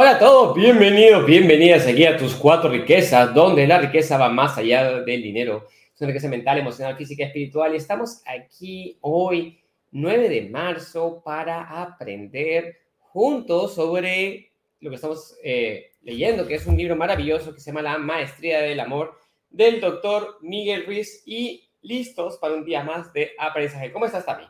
Hola 0.00 0.10
a 0.12 0.18
todos, 0.20 0.54
bienvenidos, 0.54 1.26
bienvenidas 1.26 1.84
aquí 1.84 2.04
a 2.06 2.16
tus 2.16 2.36
cuatro 2.36 2.70
riquezas, 2.70 3.34
donde 3.34 3.66
la 3.66 3.80
riqueza 3.80 4.16
va 4.16 4.28
más 4.28 4.56
allá 4.56 5.00
del 5.00 5.24
dinero. 5.24 5.66
Es 5.92 6.00
una 6.00 6.10
riqueza 6.10 6.28
mental, 6.28 6.56
emocional, 6.56 6.96
física 6.96 7.24
espiritual. 7.24 7.74
Y 7.74 7.78
estamos 7.78 8.22
aquí 8.24 8.96
hoy, 9.00 9.58
9 9.90 10.28
de 10.28 10.50
marzo, 10.50 11.20
para 11.24 11.82
aprender 11.82 12.76
juntos 13.00 13.74
sobre 13.74 14.52
lo 14.78 14.90
que 14.90 14.94
estamos 14.94 15.36
eh, 15.42 15.90
leyendo, 16.02 16.46
que 16.46 16.54
es 16.54 16.66
un 16.68 16.76
libro 16.76 16.94
maravilloso 16.94 17.52
que 17.52 17.58
se 17.58 17.72
llama 17.72 17.82
La 17.82 17.98
Maestría 17.98 18.60
del 18.60 18.78
Amor, 18.78 19.18
del 19.50 19.80
doctor 19.80 20.36
Miguel 20.42 20.86
Ruiz. 20.86 21.24
Y 21.26 21.68
listos 21.82 22.38
para 22.38 22.54
un 22.54 22.64
día 22.64 22.84
más 22.84 23.12
de 23.12 23.32
aprendizaje. 23.36 23.90
¿Cómo 23.90 24.06
estás, 24.06 24.24
Tami? 24.24 24.44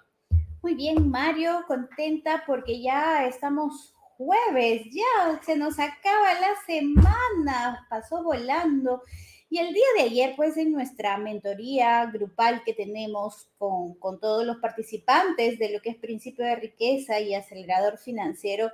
Muy 0.60 0.74
bien, 0.74 1.08
Mario, 1.10 1.64
contenta 1.66 2.44
porque 2.46 2.82
ya 2.82 3.26
estamos 3.26 3.94
jueves, 4.18 4.82
ya 4.90 5.40
se 5.46 5.56
nos 5.56 5.78
acaba 5.78 6.34
la 6.34 6.54
semana, 6.66 7.86
pasó 7.88 8.22
volando. 8.22 9.02
Y 9.48 9.58
el 9.58 9.72
día 9.72 9.86
de 9.96 10.02
ayer, 10.02 10.34
pues 10.36 10.58
en 10.58 10.72
nuestra 10.72 11.16
mentoría 11.16 12.04
grupal 12.06 12.62
que 12.64 12.74
tenemos 12.74 13.48
con, 13.56 13.94
con, 13.94 14.20
todos 14.20 14.44
los 14.44 14.58
participantes 14.58 15.58
de 15.58 15.70
lo 15.70 15.80
que 15.80 15.90
es 15.90 15.96
principio 15.96 16.44
de 16.44 16.56
riqueza 16.56 17.20
y 17.20 17.34
acelerador 17.34 17.96
financiero, 17.96 18.70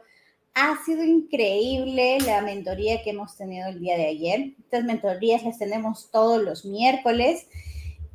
ha 0.55 0.83
sido 0.85 1.05
increíble 1.05 2.19
la 2.21 2.41
mentoría 2.41 3.02
que 3.02 3.11
hemos 3.11 3.37
tenido 3.37 3.69
el 3.69 3.80
día 3.80 3.97
de 3.97 4.07
ayer. 4.07 4.55
Estas 4.59 4.85
mentorías 4.85 5.45
las 5.45 5.59
tenemos 5.59 6.11
todos 6.11 6.43
los 6.43 6.65
miércoles 6.65 7.47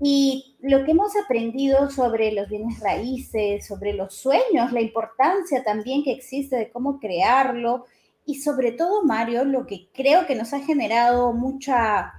y 0.02 0.56
lo 0.62 0.86
que 0.86 0.92
hemos 0.92 1.14
aprendido 1.18 1.90
sobre 1.90 2.32
los 2.32 2.48
bienes 2.48 2.80
raíces, 2.80 3.66
sobre 3.66 3.94
los 3.94 4.14
sueños, 4.14 4.72
la 4.72 4.82
importancia 4.82 5.64
también 5.64 6.04
que 6.04 6.14
existe 6.14 6.56
de 6.56 6.72
cómo 6.72 7.00
crearlo 7.00 7.86
y 8.26 8.36
sobre 8.36 8.72
todo, 8.72 9.04
Mario, 9.04 9.44
lo 9.44 9.66
que 9.66 9.88
creo 9.92 10.28
que 10.28 10.36
nos 10.36 10.54
ha 10.54 10.60
generado 10.60 11.34
mucha, 11.34 12.14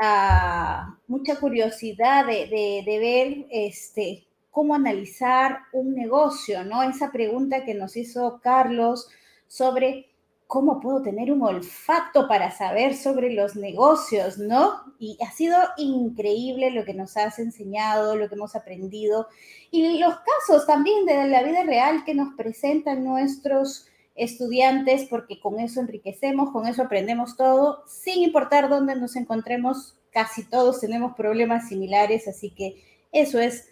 uh, 0.00 0.94
mucha 1.06 1.36
curiosidad 1.38 2.26
de, 2.26 2.46
de, 2.46 2.82
de, 2.86 2.98
ver 2.98 3.46
este, 3.50 4.24
cómo 4.50 4.74
analizar 4.74 5.58
un 5.72 5.94
negocio, 5.94 6.64
¿no? 6.64 6.82
Esa 6.82 7.12
pregunta 7.12 7.64
que 7.64 7.74
nos 7.74 7.96
hizo 7.96 8.40
Carlos 8.42 9.08
sobre 9.46 10.11
¿cómo 10.52 10.80
puedo 10.80 11.00
tener 11.00 11.32
un 11.32 11.42
olfato 11.42 12.28
para 12.28 12.50
saber 12.50 12.94
sobre 12.94 13.32
los 13.32 13.56
negocios, 13.56 14.36
no? 14.36 14.82
Y 14.98 15.16
ha 15.26 15.30
sido 15.30 15.56
increíble 15.78 16.70
lo 16.72 16.84
que 16.84 16.92
nos 16.92 17.16
has 17.16 17.38
enseñado, 17.38 18.16
lo 18.16 18.28
que 18.28 18.34
hemos 18.34 18.54
aprendido 18.54 19.28
y 19.70 19.98
los 19.98 20.12
casos 20.18 20.66
también 20.66 21.06
de 21.06 21.26
la 21.28 21.42
vida 21.42 21.62
real 21.62 22.04
que 22.04 22.14
nos 22.14 22.34
presentan 22.34 23.02
nuestros 23.02 23.86
estudiantes, 24.14 25.06
porque 25.08 25.40
con 25.40 25.58
eso 25.58 25.80
enriquecemos, 25.80 26.50
con 26.50 26.66
eso 26.66 26.82
aprendemos 26.82 27.34
todo, 27.38 27.82
sin 27.86 28.22
importar 28.22 28.68
dónde 28.68 28.94
nos 28.94 29.16
encontremos, 29.16 29.96
casi 30.10 30.44
todos 30.44 30.80
tenemos 30.80 31.14
problemas 31.14 31.70
similares, 31.70 32.28
así 32.28 32.50
que 32.50 32.84
eso 33.10 33.40
es 33.40 33.70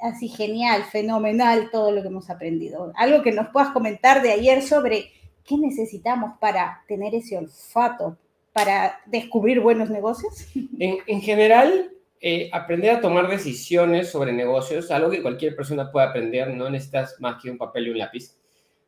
así 0.00 0.28
genial, 0.28 0.84
fenomenal 0.84 1.70
todo 1.72 1.90
lo 1.90 2.02
que 2.02 2.08
hemos 2.08 2.30
aprendido. 2.30 2.92
Algo 2.94 3.24
que 3.24 3.32
nos 3.32 3.48
puedas 3.48 3.70
comentar 3.70 4.22
de 4.22 4.30
ayer 4.30 4.62
sobre 4.62 5.15
¿qué 5.46 5.56
necesitamos 5.56 6.32
para 6.40 6.84
tener 6.88 7.14
ese 7.14 7.38
olfato, 7.38 8.18
para 8.52 9.00
descubrir 9.06 9.60
buenos 9.60 9.90
negocios? 9.90 10.46
En, 10.78 10.98
en 11.06 11.22
general, 11.22 11.90
eh, 12.20 12.48
aprender 12.52 12.90
a 12.90 13.00
tomar 13.00 13.28
decisiones 13.28 14.10
sobre 14.10 14.32
negocios, 14.32 14.90
algo 14.90 15.10
que 15.10 15.22
cualquier 15.22 15.54
persona 15.54 15.92
puede 15.92 16.06
aprender, 16.06 16.54
no 16.54 16.68
necesitas 16.70 17.20
más 17.20 17.42
que 17.42 17.50
un 17.50 17.58
papel 17.58 17.86
y 17.86 17.90
un 17.90 17.98
lápiz, 17.98 18.36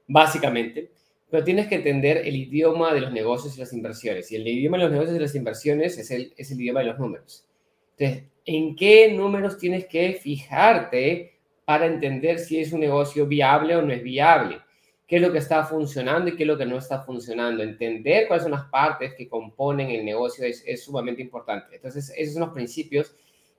básicamente, 0.06 0.91
pero 1.31 1.45
tienes 1.45 1.67
que 1.67 1.77
entender 1.77 2.27
el 2.27 2.34
idioma 2.36 2.95
de 2.95 3.03
los 3.03 3.12
negocios 3.12 3.56
y 3.56 3.61
las 3.61 3.73
inversiones. 3.73 4.33
Y 4.33 4.36
el 4.36 4.48
idioma 4.48 4.79
de 4.79 4.84
los 4.84 4.92
negocios 4.92 5.17
y 5.17 5.20
las 5.20 5.34
inversiones 5.34 5.98
es 5.98 6.11
el, 6.11 6.33
es 6.36 6.51
el 6.51 6.61
idioma 6.61 6.81
de 6.81 6.86
los 6.86 6.98
números. 6.98 7.47
Entonces, 7.98 8.29
¿en 8.47 8.74
qué 8.74 9.13
números 9.13 9.58
tienes 9.58 9.86
que 9.86 10.14
fijarte 10.14 11.39
para 11.67 11.85
entender 11.85 12.39
si 12.39 12.61
es 12.61 12.73
un 12.73 12.80
negocio 12.80 13.27
viable 13.27 13.77
o 13.77 13.83
no 13.83 13.92
es 13.92 14.02
viable? 14.02 14.58
Qué 15.08 15.17
es 15.17 15.23
lo 15.23 15.33
que 15.33 15.39
está 15.39 15.64
funcionando 15.64 16.29
y 16.29 16.36
qué 16.36 16.42
es 16.42 16.46
lo 16.46 16.58
que 16.58 16.67
no 16.67 16.77
está 16.77 17.01
funcionando. 17.01 17.63
Entender 17.63 18.29
cuáles 18.29 18.42
son 18.42 18.52
las 18.52 18.67
partes 18.67 19.14
que 19.14 19.27
componen 19.27 19.91
el 19.91 20.05
negocio 20.05 20.45
es, 20.45 20.63
es, 20.67 20.85
sumamente 20.85 21.23
importante. 21.23 21.77
Entonces, 21.77 22.13
esos 22.14 22.35
son 22.35 22.42
los 22.42 22.52
principios 22.52 23.17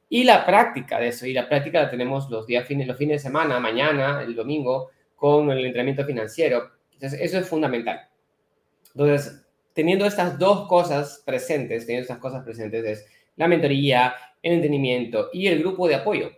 y 0.07 0.23
la 0.23 0.45
práctica 0.45 0.99
de 0.99 1.07
eso. 1.07 1.25
Y 1.25 1.33
la 1.33 1.49
práctica 1.49 1.81
la 1.81 1.89
tenemos 1.89 2.29
los 2.29 2.45
días 2.45 2.67
fines, 2.67 2.87
los 2.87 2.97
fines 2.97 3.15
de 3.15 3.27
semana, 3.27 3.59
mañana, 3.59 4.21
el 4.21 4.35
domingo, 4.35 4.91
con 5.15 5.49
el 5.49 5.65
entrenamiento 5.65 6.05
financiero. 6.05 6.69
Entonces, 6.93 7.19
eso 7.19 7.39
es 7.39 7.47
fundamental. 7.47 8.07
Entonces, 8.93 9.43
teniendo 9.73 10.05
estas 10.05 10.37
dos 10.37 10.67
cosas 10.67 11.23
presentes, 11.25 11.87
teniendo 11.87 12.03
estas 12.03 12.19
cosas 12.19 12.43
presentes 12.43 12.85
es 12.85 13.05
la 13.37 13.47
mentoría, 13.47 14.13
el 14.43 14.53
entendimiento 14.53 15.29
y 15.33 15.47
el 15.47 15.59
grupo 15.59 15.87
de 15.87 15.95
apoyo 15.95 16.29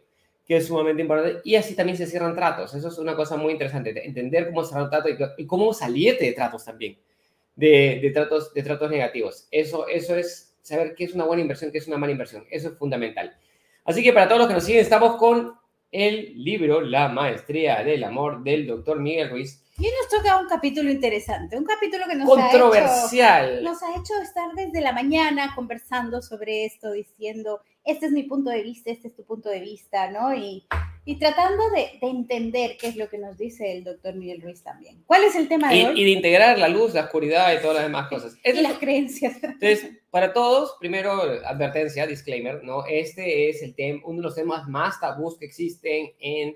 que 0.51 0.57
es 0.57 0.67
sumamente 0.67 1.01
importante, 1.01 1.39
y 1.45 1.55
así 1.55 1.77
también 1.77 1.97
se 1.97 2.05
cierran 2.05 2.35
tratos. 2.35 2.73
Eso 2.73 2.89
es 2.89 2.97
una 2.97 3.15
cosa 3.15 3.37
muy 3.37 3.53
interesante, 3.53 4.05
entender 4.05 4.47
cómo 4.47 4.65
cerrar 4.65 4.83
un 4.83 4.89
trato 4.89 5.07
y, 5.37 5.45
cómo 5.45 5.73
salirte 5.73 6.25
de 6.25 6.33
tratos 6.33 6.65
también, 6.65 6.97
de, 7.55 7.99
de, 8.01 8.11
tratos, 8.11 8.53
de 8.53 8.61
tratos 8.61 8.91
negativos. 8.91 9.47
Eso, 9.49 9.87
eso 9.87 10.13
es 10.13 10.57
saber 10.61 10.93
qué 10.93 11.05
es 11.05 11.13
una 11.13 11.23
buena 11.23 11.41
inversión, 11.41 11.71
qué 11.71 11.77
es 11.77 11.87
una 11.87 11.95
mala 11.97 12.11
inversión. 12.11 12.43
Eso 12.51 12.67
es 12.67 12.77
fundamental. 12.77 13.33
Así 13.85 14.03
que 14.03 14.11
para 14.11 14.27
todos 14.27 14.39
los 14.39 14.49
que 14.49 14.55
nos 14.55 14.65
siguen, 14.65 14.81
estamos 14.81 15.15
con 15.15 15.53
el 15.89 16.33
libro 16.35 16.81
La 16.81 17.07
Maestría 17.07 17.81
del 17.85 18.03
Amor 18.03 18.43
del 18.43 18.67
doctor 18.67 18.99
Miguel 18.99 19.29
Ruiz. 19.29 19.63
Y 19.81 19.85
hoy 19.85 19.93
nos 19.99 20.09
toca 20.09 20.37
un 20.37 20.47
capítulo 20.47 20.91
interesante, 20.91 21.57
un 21.57 21.63
capítulo 21.63 22.05
que 22.07 22.13
nos 22.13 22.29
controversial. 22.29 23.45
Ha 23.45 23.53
hecho, 23.55 23.63
nos 23.63 23.81
ha 23.81 23.95
hecho 23.97 24.13
estar 24.21 24.51
desde 24.53 24.79
la 24.79 24.93
mañana 24.93 25.53
conversando 25.55 26.21
sobre 26.21 26.65
esto, 26.65 26.91
diciendo 26.91 27.61
este 27.83 28.05
es 28.05 28.11
mi 28.11 28.21
punto 28.21 28.51
de 28.51 28.61
vista, 28.61 28.91
este 28.91 29.07
es 29.07 29.15
tu 29.15 29.25
punto 29.25 29.49
de 29.49 29.59
vista, 29.59 30.11
¿no? 30.11 30.35
Y, 30.35 30.67
y 31.03 31.17
tratando 31.17 31.67
de, 31.71 31.97
de, 31.99 32.11
entender 32.11 32.77
qué 32.79 32.89
es 32.89 32.95
lo 32.95 33.09
que 33.09 33.17
nos 33.17 33.39
dice 33.39 33.71
el 33.71 33.83
doctor 33.83 34.13
Miguel 34.13 34.43
Ruiz 34.43 34.61
también. 34.61 35.01
¿Cuál 35.07 35.23
es 35.23 35.35
el 35.35 35.47
tema 35.47 35.69
de 35.69 35.77
y, 35.77 35.85
hoy? 35.85 35.99
Y 35.99 36.03
de 36.03 36.09
integrar 36.11 36.59
la 36.59 36.67
luz, 36.67 36.93
la 36.93 37.05
oscuridad 37.05 37.51
y 37.51 37.59
todas 37.59 37.77
las 37.77 37.85
demás 37.85 38.07
cosas. 38.07 38.37
y 38.43 38.61
las 38.61 38.77
creencias. 38.77 39.33
Entonces, 39.41 39.89
para 40.11 40.31
todos, 40.31 40.75
primero, 40.79 41.23
advertencia, 41.43 42.05
disclaimer, 42.05 42.63
¿no? 42.63 42.85
Este 42.85 43.49
es 43.49 43.63
el 43.63 43.73
tema, 43.73 44.01
uno 44.05 44.17
de 44.17 44.23
los 44.25 44.35
temas 44.35 44.67
más 44.67 44.99
tabús 44.99 45.39
que 45.39 45.45
existen 45.45 46.11
en 46.19 46.55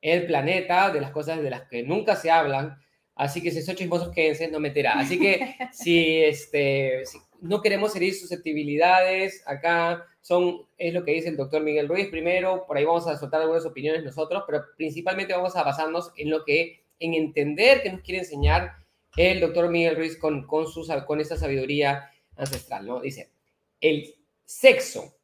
el 0.00 0.26
planeta, 0.26 0.90
de 0.90 1.00
las 1.00 1.10
cosas 1.10 1.42
de 1.42 1.50
las 1.50 1.68
que 1.68 1.82
nunca 1.82 2.16
se 2.16 2.30
hablan. 2.30 2.78
Así 3.14 3.42
que 3.42 3.50
si 3.50 3.62
son 3.62 3.76
chismosos, 3.76 4.10
quédense, 4.10 4.48
no 4.48 4.60
meterá. 4.60 4.98
Así 4.98 5.18
que 5.18 5.54
si, 5.72 6.22
este, 6.22 7.04
si 7.04 7.18
no 7.40 7.60
queremos 7.60 7.94
herir 7.96 8.14
susceptibilidades 8.14 9.42
acá, 9.46 10.06
son, 10.20 10.66
es 10.76 10.92
lo 10.92 11.04
que 11.04 11.12
dice 11.12 11.28
el 11.28 11.36
doctor 11.36 11.62
Miguel 11.62 11.88
Ruiz 11.88 12.08
primero, 12.08 12.66
por 12.66 12.76
ahí 12.76 12.84
vamos 12.84 13.06
a 13.06 13.16
soltar 13.16 13.40
algunas 13.40 13.64
opiniones 13.64 14.04
nosotros, 14.04 14.44
pero 14.46 14.64
principalmente 14.76 15.32
vamos 15.32 15.56
a 15.56 15.62
basarnos 15.62 16.12
en 16.16 16.30
lo 16.30 16.44
que, 16.44 16.84
en 16.98 17.14
entender 17.14 17.82
que 17.82 17.92
nos 17.92 18.02
quiere 18.02 18.20
enseñar 18.20 18.72
el 19.16 19.40
doctor 19.40 19.70
Miguel 19.70 19.96
Ruiz 19.96 20.16
con, 20.18 20.46
con, 20.46 20.66
su, 20.66 20.86
con 21.06 21.20
esa 21.20 21.36
sabiduría 21.36 22.10
ancestral, 22.36 22.86
¿no? 22.86 23.00
Dice, 23.00 23.30
el 23.80 24.14
sexo, 24.44 25.14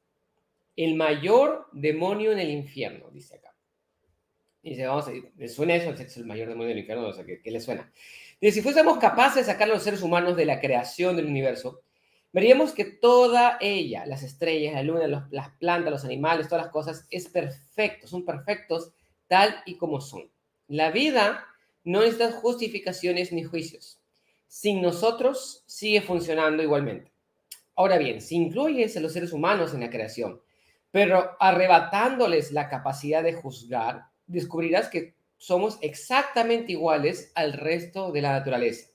el 0.76 0.94
mayor 0.94 1.66
demonio 1.72 2.32
en 2.32 2.38
el 2.38 2.50
infierno, 2.50 3.10
dice 3.10 3.36
acá. 3.36 3.45
Dice, 4.70 4.84
vamos 4.84 5.06
¿le 5.36 5.48
suena 5.48 5.76
eso? 5.76 5.96
Sexo, 5.96 6.18
el 6.18 6.26
mayor 6.26 6.48
demonio 6.48 6.70
del 6.70 6.78
infierno, 6.78 7.06
o 7.06 7.12
sea, 7.12 7.24
¿qué, 7.24 7.40
qué 7.40 7.52
le 7.52 7.60
suena? 7.60 7.88
Dice, 8.40 8.56
si 8.56 8.62
fuésemos 8.62 8.98
capaces 8.98 9.46
de 9.46 9.52
sacar 9.52 9.70
a 9.70 9.74
los 9.74 9.84
seres 9.84 10.02
humanos 10.02 10.36
de 10.36 10.44
la 10.44 10.58
creación 10.58 11.14
del 11.14 11.26
universo, 11.26 11.82
veríamos 12.32 12.72
que 12.72 12.84
toda 12.84 13.58
ella, 13.60 14.04
las 14.06 14.24
estrellas, 14.24 14.74
la 14.74 14.82
luna, 14.82 15.06
los, 15.06 15.22
las 15.30 15.50
plantas, 15.50 15.92
los 15.92 16.04
animales, 16.04 16.48
todas 16.48 16.64
las 16.64 16.72
cosas, 16.72 17.06
es 17.10 17.28
perfecto, 17.28 18.08
son 18.08 18.24
perfectos 18.24 18.90
tal 19.28 19.54
y 19.66 19.76
como 19.76 20.00
son. 20.00 20.28
La 20.66 20.90
vida 20.90 21.46
no 21.84 22.00
necesita 22.00 22.32
justificaciones 22.32 23.30
ni 23.30 23.44
juicios. 23.44 24.00
Sin 24.48 24.82
nosotros 24.82 25.62
sigue 25.66 26.02
funcionando 26.02 26.64
igualmente. 26.64 27.12
Ahora 27.76 27.98
bien, 27.98 28.20
si 28.20 28.34
incluyes 28.34 28.96
a 28.96 29.00
los 29.00 29.12
seres 29.12 29.32
humanos 29.32 29.74
en 29.74 29.80
la 29.80 29.90
creación, 29.90 30.40
pero 30.90 31.36
arrebatándoles 31.38 32.50
la 32.50 32.68
capacidad 32.68 33.22
de 33.22 33.34
juzgar, 33.34 34.06
descubrirás 34.26 34.88
que 34.88 35.14
somos 35.36 35.78
exactamente 35.80 36.72
iguales 36.72 37.32
al 37.34 37.52
resto 37.52 38.12
de 38.12 38.22
la 38.22 38.32
naturaleza. 38.32 38.88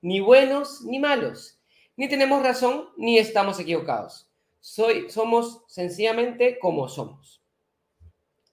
Ni 0.00 0.20
buenos 0.20 0.82
ni 0.82 0.98
malos 0.98 1.58
ni 1.98 2.08
tenemos 2.08 2.44
razón 2.44 2.90
ni 2.96 3.18
estamos 3.18 3.58
equivocados. 3.58 4.30
Soy, 4.60 5.10
somos 5.10 5.64
sencillamente 5.66 6.60
como 6.60 6.88
somos. 6.88 7.42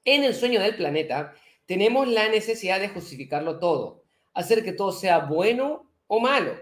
En 0.03 0.23
el 0.23 0.33
sueño 0.33 0.59
del 0.59 0.75
planeta 0.75 1.35
tenemos 1.67 2.07
la 2.07 2.27
necesidad 2.27 2.79
de 2.79 2.89
justificarlo 2.89 3.59
todo, 3.59 4.03
hacer 4.33 4.63
que 4.63 4.71
todo 4.71 4.91
sea 4.91 5.19
bueno 5.19 5.91
o 6.07 6.19
malo, 6.19 6.55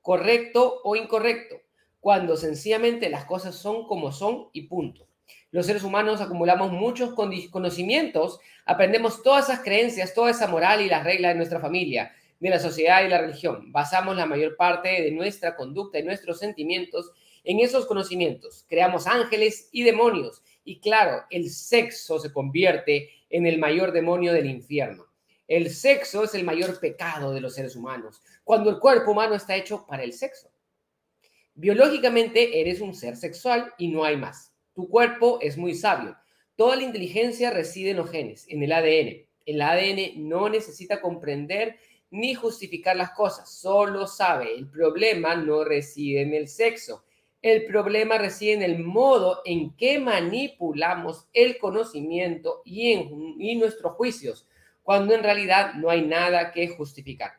correcto 0.00 0.80
o 0.82 0.96
incorrecto, 0.96 1.56
cuando 2.00 2.38
sencillamente 2.38 3.10
las 3.10 3.26
cosas 3.26 3.54
son 3.54 3.86
como 3.86 4.10
son 4.10 4.48
y 4.54 4.62
punto. 4.62 5.09
Los 5.52 5.66
seres 5.66 5.82
humanos 5.82 6.20
acumulamos 6.20 6.70
muchos 6.70 7.12
conocimientos, 7.14 8.38
aprendemos 8.64 9.22
todas 9.22 9.48
esas 9.48 9.64
creencias, 9.64 10.14
toda 10.14 10.30
esa 10.30 10.46
moral 10.46 10.80
y 10.80 10.88
las 10.88 11.02
reglas 11.02 11.32
de 11.32 11.38
nuestra 11.38 11.58
familia, 11.58 12.14
de 12.38 12.50
la 12.50 12.60
sociedad 12.60 13.04
y 13.04 13.08
la 13.08 13.20
religión. 13.20 13.72
Basamos 13.72 14.16
la 14.16 14.26
mayor 14.26 14.56
parte 14.56 15.02
de 15.02 15.10
nuestra 15.10 15.56
conducta 15.56 15.98
y 15.98 16.04
nuestros 16.04 16.38
sentimientos 16.38 17.12
en 17.42 17.58
esos 17.58 17.86
conocimientos. 17.86 18.64
Creamos 18.68 19.08
ángeles 19.08 19.68
y 19.72 19.82
demonios. 19.82 20.42
Y 20.64 20.78
claro, 20.78 21.24
el 21.30 21.50
sexo 21.50 22.20
se 22.20 22.32
convierte 22.32 23.10
en 23.28 23.44
el 23.46 23.58
mayor 23.58 23.90
demonio 23.90 24.32
del 24.32 24.46
infierno. 24.46 25.06
El 25.48 25.70
sexo 25.70 26.22
es 26.22 26.34
el 26.36 26.44
mayor 26.44 26.78
pecado 26.78 27.32
de 27.32 27.40
los 27.40 27.56
seres 27.56 27.74
humanos, 27.74 28.22
cuando 28.44 28.70
el 28.70 28.78
cuerpo 28.78 29.10
humano 29.10 29.34
está 29.34 29.56
hecho 29.56 29.84
para 29.84 30.04
el 30.04 30.12
sexo. 30.12 30.48
Biológicamente 31.54 32.60
eres 32.60 32.80
un 32.80 32.94
ser 32.94 33.16
sexual 33.16 33.74
y 33.76 33.88
no 33.88 34.04
hay 34.04 34.16
más. 34.16 34.49
Tu 34.80 34.88
cuerpo 34.88 35.40
es 35.42 35.58
muy 35.58 35.74
sabio. 35.74 36.16
Toda 36.56 36.74
la 36.74 36.84
inteligencia 36.84 37.50
reside 37.50 37.90
en 37.90 37.98
los 37.98 38.10
genes, 38.10 38.46
en 38.48 38.62
el 38.62 38.72
ADN. 38.72 39.26
El 39.44 39.60
ADN 39.60 40.26
no 40.26 40.48
necesita 40.48 41.02
comprender 41.02 41.76
ni 42.10 42.32
justificar 42.32 42.96
las 42.96 43.10
cosas, 43.10 43.52
solo 43.52 44.06
sabe. 44.06 44.54
El 44.54 44.70
problema 44.70 45.36
no 45.36 45.64
reside 45.64 46.22
en 46.22 46.32
el 46.32 46.48
sexo. 46.48 47.04
El 47.42 47.66
problema 47.66 48.16
reside 48.16 48.54
en 48.54 48.62
el 48.62 48.78
modo 48.78 49.42
en 49.44 49.76
que 49.76 49.98
manipulamos 49.98 51.28
el 51.34 51.58
conocimiento 51.58 52.62
y 52.64 52.92
en 52.92 53.58
nuestros 53.58 53.92
juicios, 53.96 54.48
cuando 54.82 55.12
en 55.12 55.22
realidad 55.22 55.74
no 55.74 55.90
hay 55.90 56.06
nada 56.06 56.52
que 56.52 56.68
justificar. 56.68 57.32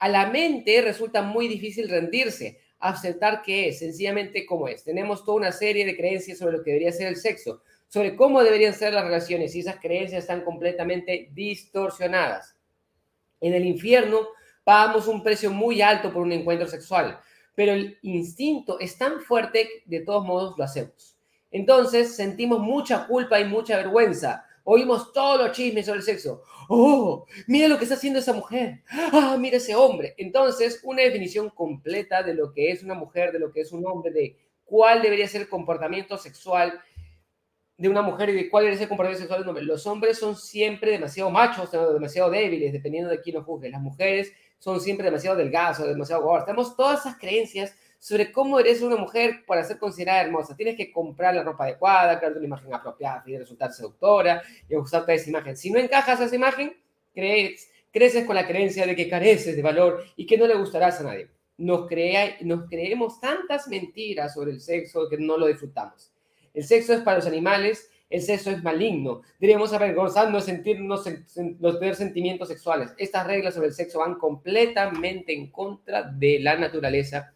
A 0.00 0.10
la 0.10 0.26
mente 0.26 0.82
resulta 0.82 1.22
muy 1.22 1.48
difícil 1.48 1.88
rendirse, 1.88 2.60
aceptar 2.88 3.42
que 3.42 3.68
es 3.68 3.78
sencillamente 3.78 4.44
como 4.44 4.68
es. 4.68 4.84
Tenemos 4.84 5.24
toda 5.24 5.38
una 5.38 5.52
serie 5.52 5.86
de 5.86 5.96
creencias 5.96 6.38
sobre 6.38 6.58
lo 6.58 6.62
que 6.62 6.70
debería 6.72 6.92
ser 6.92 7.08
el 7.08 7.16
sexo, 7.16 7.62
sobre 7.88 8.14
cómo 8.14 8.42
deberían 8.42 8.74
ser 8.74 8.92
las 8.92 9.04
relaciones 9.04 9.54
y 9.54 9.60
esas 9.60 9.76
creencias 9.80 10.24
están 10.24 10.42
completamente 10.42 11.30
distorsionadas. 11.32 12.56
En 13.40 13.54
el 13.54 13.64
infierno 13.64 14.28
pagamos 14.64 15.08
un 15.08 15.22
precio 15.22 15.50
muy 15.50 15.80
alto 15.80 16.12
por 16.12 16.22
un 16.22 16.32
encuentro 16.32 16.66
sexual, 16.66 17.18
pero 17.54 17.72
el 17.72 17.98
instinto 18.02 18.78
es 18.80 18.98
tan 18.98 19.20
fuerte 19.20 19.68
que 19.68 19.98
de 19.98 20.04
todos 20.04 20.24
modos 20.24 20.54
lo 20.58 20.64
hacemos. 20.64 21.16
Entonces 21.50 22.16
sentimos 22.16 22.60
mucha 22.60 23.06
culpa 23.06 23.38
y 23.38 23.44
mucha 23.44 23.76
vergüenza. 23.76 24.44
Oímos 24.64 25.12
todos 25.12 25.38
los 25.38 25.52
chismes 25.52 25.84
sobre 25.86 25.98
el 25.98 26.04
sexo. 26.04 26.42
¡Oh! 26.68 27.26
Mira 27.46 27.68
lo 27.68 27.76
que 27.76 27.84
está 27.84 27.96
haciendo 27.96 28.18
esa 28.18 28.32
mujer. 28.32 28.82
¡Ah! 28.88 29.36
Mira 29.38 29.58
ese 29.58 29.74
hombre. 29.74 30.14
Entonces, 30.16 30.80
una 30.84 31.02
definición 31.02 31.50
completa 31.50 32.22
de 32.22 32.34
lo 32.34 32.52
que 32.52 32.70
es 32.70 32.82
una 32.82 32.94
mujer, 32.94 33.30
de 33.30 33.38
lo 33.38 33.52
que 33.52 33.60
es 33.60 33.72
un 33.72 33.86
hombre, 33.86 34.10
de 34.10 34.38
cuál 34.64 35.02
debería 35.02 35.28
ser 35.28 35.42
el 35.42 35.48
comportamiento 35.48 36.16
sexual 36.16 36.80
de 37.76 37.88
una 37.88 38.02
mujer 38.02 38.30
y 38.30 38.34
de 38.34 38.48
cuál 38.48 38.62
debería 38.62 38.78
ser 38.78 38.84
el 38.84 38.88
comportamiento 38.88 39.20
sexual 39.20 39.40
de 39.40 39.42
un 39.44 39.48
hombre. 39.50 39.64
Los 39.64 39.86
hombres 39.86 40.18
son 40.18 40.36
siempre 40.36 40.92
demasiado 40.92 41.30
machos, 41.30 41.70
demasiado 41.70 42.30
débiles, 42.30 42.72
dependiendo 42.72 43.10
de 43.10 43.20
quién 43.20 43.36
los 43.36 43.44
juzgue. 43.44 43.68
Las 43.68 43.82
mujeres 43.82 44.32
son 44.58 44.80
siempre 44.80 45.04
demasiado 45.04 45.36
delgadas 45.36 45.80
o 45.80 45.86
demasiado 45.86 46.22
gordas. 46.22 46.46
Tenemos 46.46 46.74
todas 46.74 47.00
esas 47.00 47.18
creencias 47.18 47.76
sobre 48.04 48.30
cómo 48.30 48.60
eres 48.60 48.82
una 48.82 48.96
mujer 48.96 49.46
para 49.46 49.64
ser 49.64 49.78
considerada 49.78 50.20
hermosa. 50.20 50.54
Tienes 50.54 50.76
que 50.76 50.92
comprar 50.92 51.34
la 51.34 51.42
ropa 51.42 51.64
adecuada, 51.64 52.18
crear 52.18 52.36
una 52.36 52.44
imagen 52.44 52.74
apropiada 52.74 53.22
y 53.24 53.34
resultar 53.34 53.72
seductora 53.72 54.42
y 54.68 54.76
usarte 54.76 55.14
esa 55.14 55.30
imagen. 55.30 55.56
Si 55.56 55.70
no 55.70 55.78
encajas 55.78 56.20
a 56.20 56.26
esa 56.26 56.36
imagen, 56.36 56.76
crees, 57.14 57.70
creces 57.90 58.26
con 58.26 58.34
la 58.34 58.46
creencia 58.46 58.84
de 58.84 58.94
que 58.94 59.08
careces 59.08 59.56
de 59.56 59.62
valor 59.62 60.04
y 60.16 60.26
que 60.26 60.36
no 60.36 60.46
le 60.46 60.54
gustarás 60.54 61.00
a 61.00 61.04
nadie. 61.04 61.30
Nos, 61.56 61.88
crea, 61.88 62.36
nos 62.42 62.68
creemos 62.68 63.18
tantas 63.20 63.68
mentiras 63.68 64.34
sobre 64.34 64.50
el 64.50 64.60
sexo 64.60 65.08
que 65.08 65.16
no 65.16 65.38
lo 65.38 65.46
disfrutamos. 65.46 66.12
El 66.52 66.62
sexo 66.62 66.92
es 66.92 67.00
para 67.00 67.16
los 67.16 67.26
animales, 67.26 67.88
el 68.10 68.20
sexo 68.20 68.50
es 68.50 68.62
maligno. 68.62 69.22
Deberíamos 69.40 69.72
avergonzarnos, 69.72 70.44
sentirnos, 70.44 71.08
los 71.58 71.78
tener 71.78 71.94
sentimientos 71.94 72.48
sexuales. 72.48 72.92
Estas 72.98 73.26
reglas 73.26 73.54
sobre 73.54 73.68
el 73.68 73.72
sexo 73.72 74.00
van 74.00 74.16
completamente 74.16 75.32
en 75.32 75.50
contra 75.50 76.02
de 76.02 76.38
la 76.40 76.58
naturaleza 76.58 77.30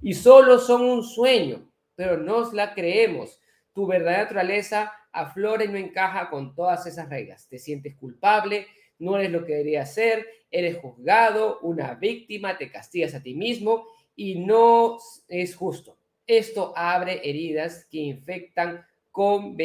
y 0.00 0.14
solo 0.14 0.58
son 0.58 0.82
un 0.82 1.02
sueño, 1.02 1.70
pero 1.94 2.16
nos 2.16 2.52
la 2.52 2.74
creemos. 2.74 3.40
Tu 3.72 3.86
verdadera 3.86 4.24
naturaleza 4.24 4.92
aflora 5.12 5.64
y 5.64 5.68
no 5.68 5.76
encaja 5.76 6.30
con 6.30 6.54
todas 6.54 6.86
esas 6.86 7.08
reglas. 7.08 7.48
Te 7.48 7.58
sientes 7.58 7.96
culpable, 7.96 8.66
no 8.98 9.16
eres 9.16 9.30
lo 9.30 9.44
que 9.44 9.52
deberías 9.52 9.92
ser, 9.92 10.26
eres 10.50 10.78
juzgado, 10.78 11.60
una 11.60 11.94
víctima, 11.94 12.58
te 12.58 12.70
castigas 12.70 13.14
a 13.14 13.22
ti 13.22 13.34
mismo 13.34 13.86
y 14.16 14.36
no 14.36 14.98
es 15.28 15.54
justo. 15.56 15.98
Esto 16.26 16.72
abre 16.76 17.20
heridas 17.28 17.86
que 17.90 17.98
infectan 17.98 18.84
con, 19.10 19.56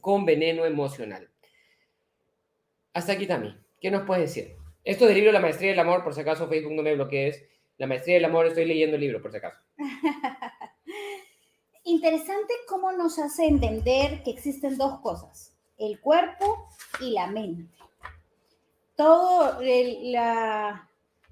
con 0.00 0.24
veneno 0.24 0.64
emocional. 0.64 1.28
Hasta 2.92 3.12
aquí 3.12 3.26
también. 3.26 3.60
¿Qué 3.80 3.90
nos 3.90 4.06
puedes 4.06 4.34
decir? 4.34 4.56
Esto 4.84 5.06
del 5.06 5.16
libro 5.16 5.32
La 5.32 5.40
Maestría 5.40 5.70
del 5.70 5.80
Amor, 5.80 6.04
por 6.04 6.14
si 6.14 6.20
acaso 6.20 6.48
Facebook 6.48 6.74
no 6.74 6.82
me 6.82 6.94
bloquees. 6.94 7.44
La 7.78 7.86
Maestría 7.86 8.14
del 8.16 8.24
Amor, 8.26 8.46
estoy 8.46 8.66
leyendo 8.66 8.96
el 8.96 9.00
libro, 9.00 9.20
por 9.20 9.30
si 9.30 9.38
acaso. 9.38 9.63
Interesante 11.84 12.54
cómo 12.68 12.92
nos 12.92 13.18
hace 13.18 13.46
entender 13.46 14.22
que 14.22 14.30
existen 14.30 14.78
dos 14.78 15.00
cosas, 15.00 15.52
el 15.76 16.00
cuerpo 16.00 16.68
y 17.00 17.10
la 17.10 17.26
mente. 17.26 17.76
Todo, 18.96 19.58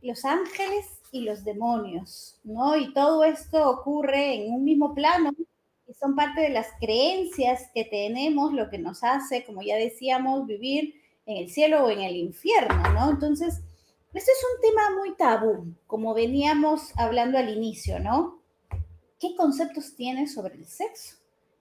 los 0.02 0.24
ángeles 0.24 0.86
y 1.10 1.22
los 1.22 1.44
demonios, 1.44 2.40
¿no? 2.44 2.76
Y 2.76 2.92
todo 2.92 3.24
esto 3.24 3.70
ocurre 3.70 4.34
en 4.34 4.52
un 4.52 4.64
mismo 4.64 4.94
plano 4.94 5.30
y 5.86 5.94
son 5.94 6.16
parte 6.16 6.40
de 6.40 6.50
las 6.50 6.68
creencias 6.80 7.70
que 7.72 7.84
tenemos, 7.84 8.52
lo 8.52 8.68
que 8.68 8.78
nos 8.78 9.04
hace, 9.04 9.44
como 9.44 9.62
ya 9.62 9.76
decíamos, 9.76 10.46
vivir 10.46 11.00
en 11.26 11.36
el 11.36 11.50
cielo 11.50 11.84
o 11.84 11.90
en 11.90 12.00
el 12.00 12.16
infierno, 12.16 12.82
¿no? 12.94 13.10
Entonces, 13.10 13.60
este 14.14 14.30
es 14.30 14.44
un 14.54 14.60
tema 14.60 14.90
muy 14.96 15.16
tabú, 15.16 15.74
como 15.86 16.12
veníamos 16.12 16.92
hablando 16.96 17.38
al 17.38 17.48
inicio, 17.48 17.98
¿no? 17.98 18.42
¿Qué 19.18 19.34
conceptos 19.36 19.94
tienes 19.94 20.34
sobre 20.34 20.56
el 20.56 20.66
sexo? 20.66 21.16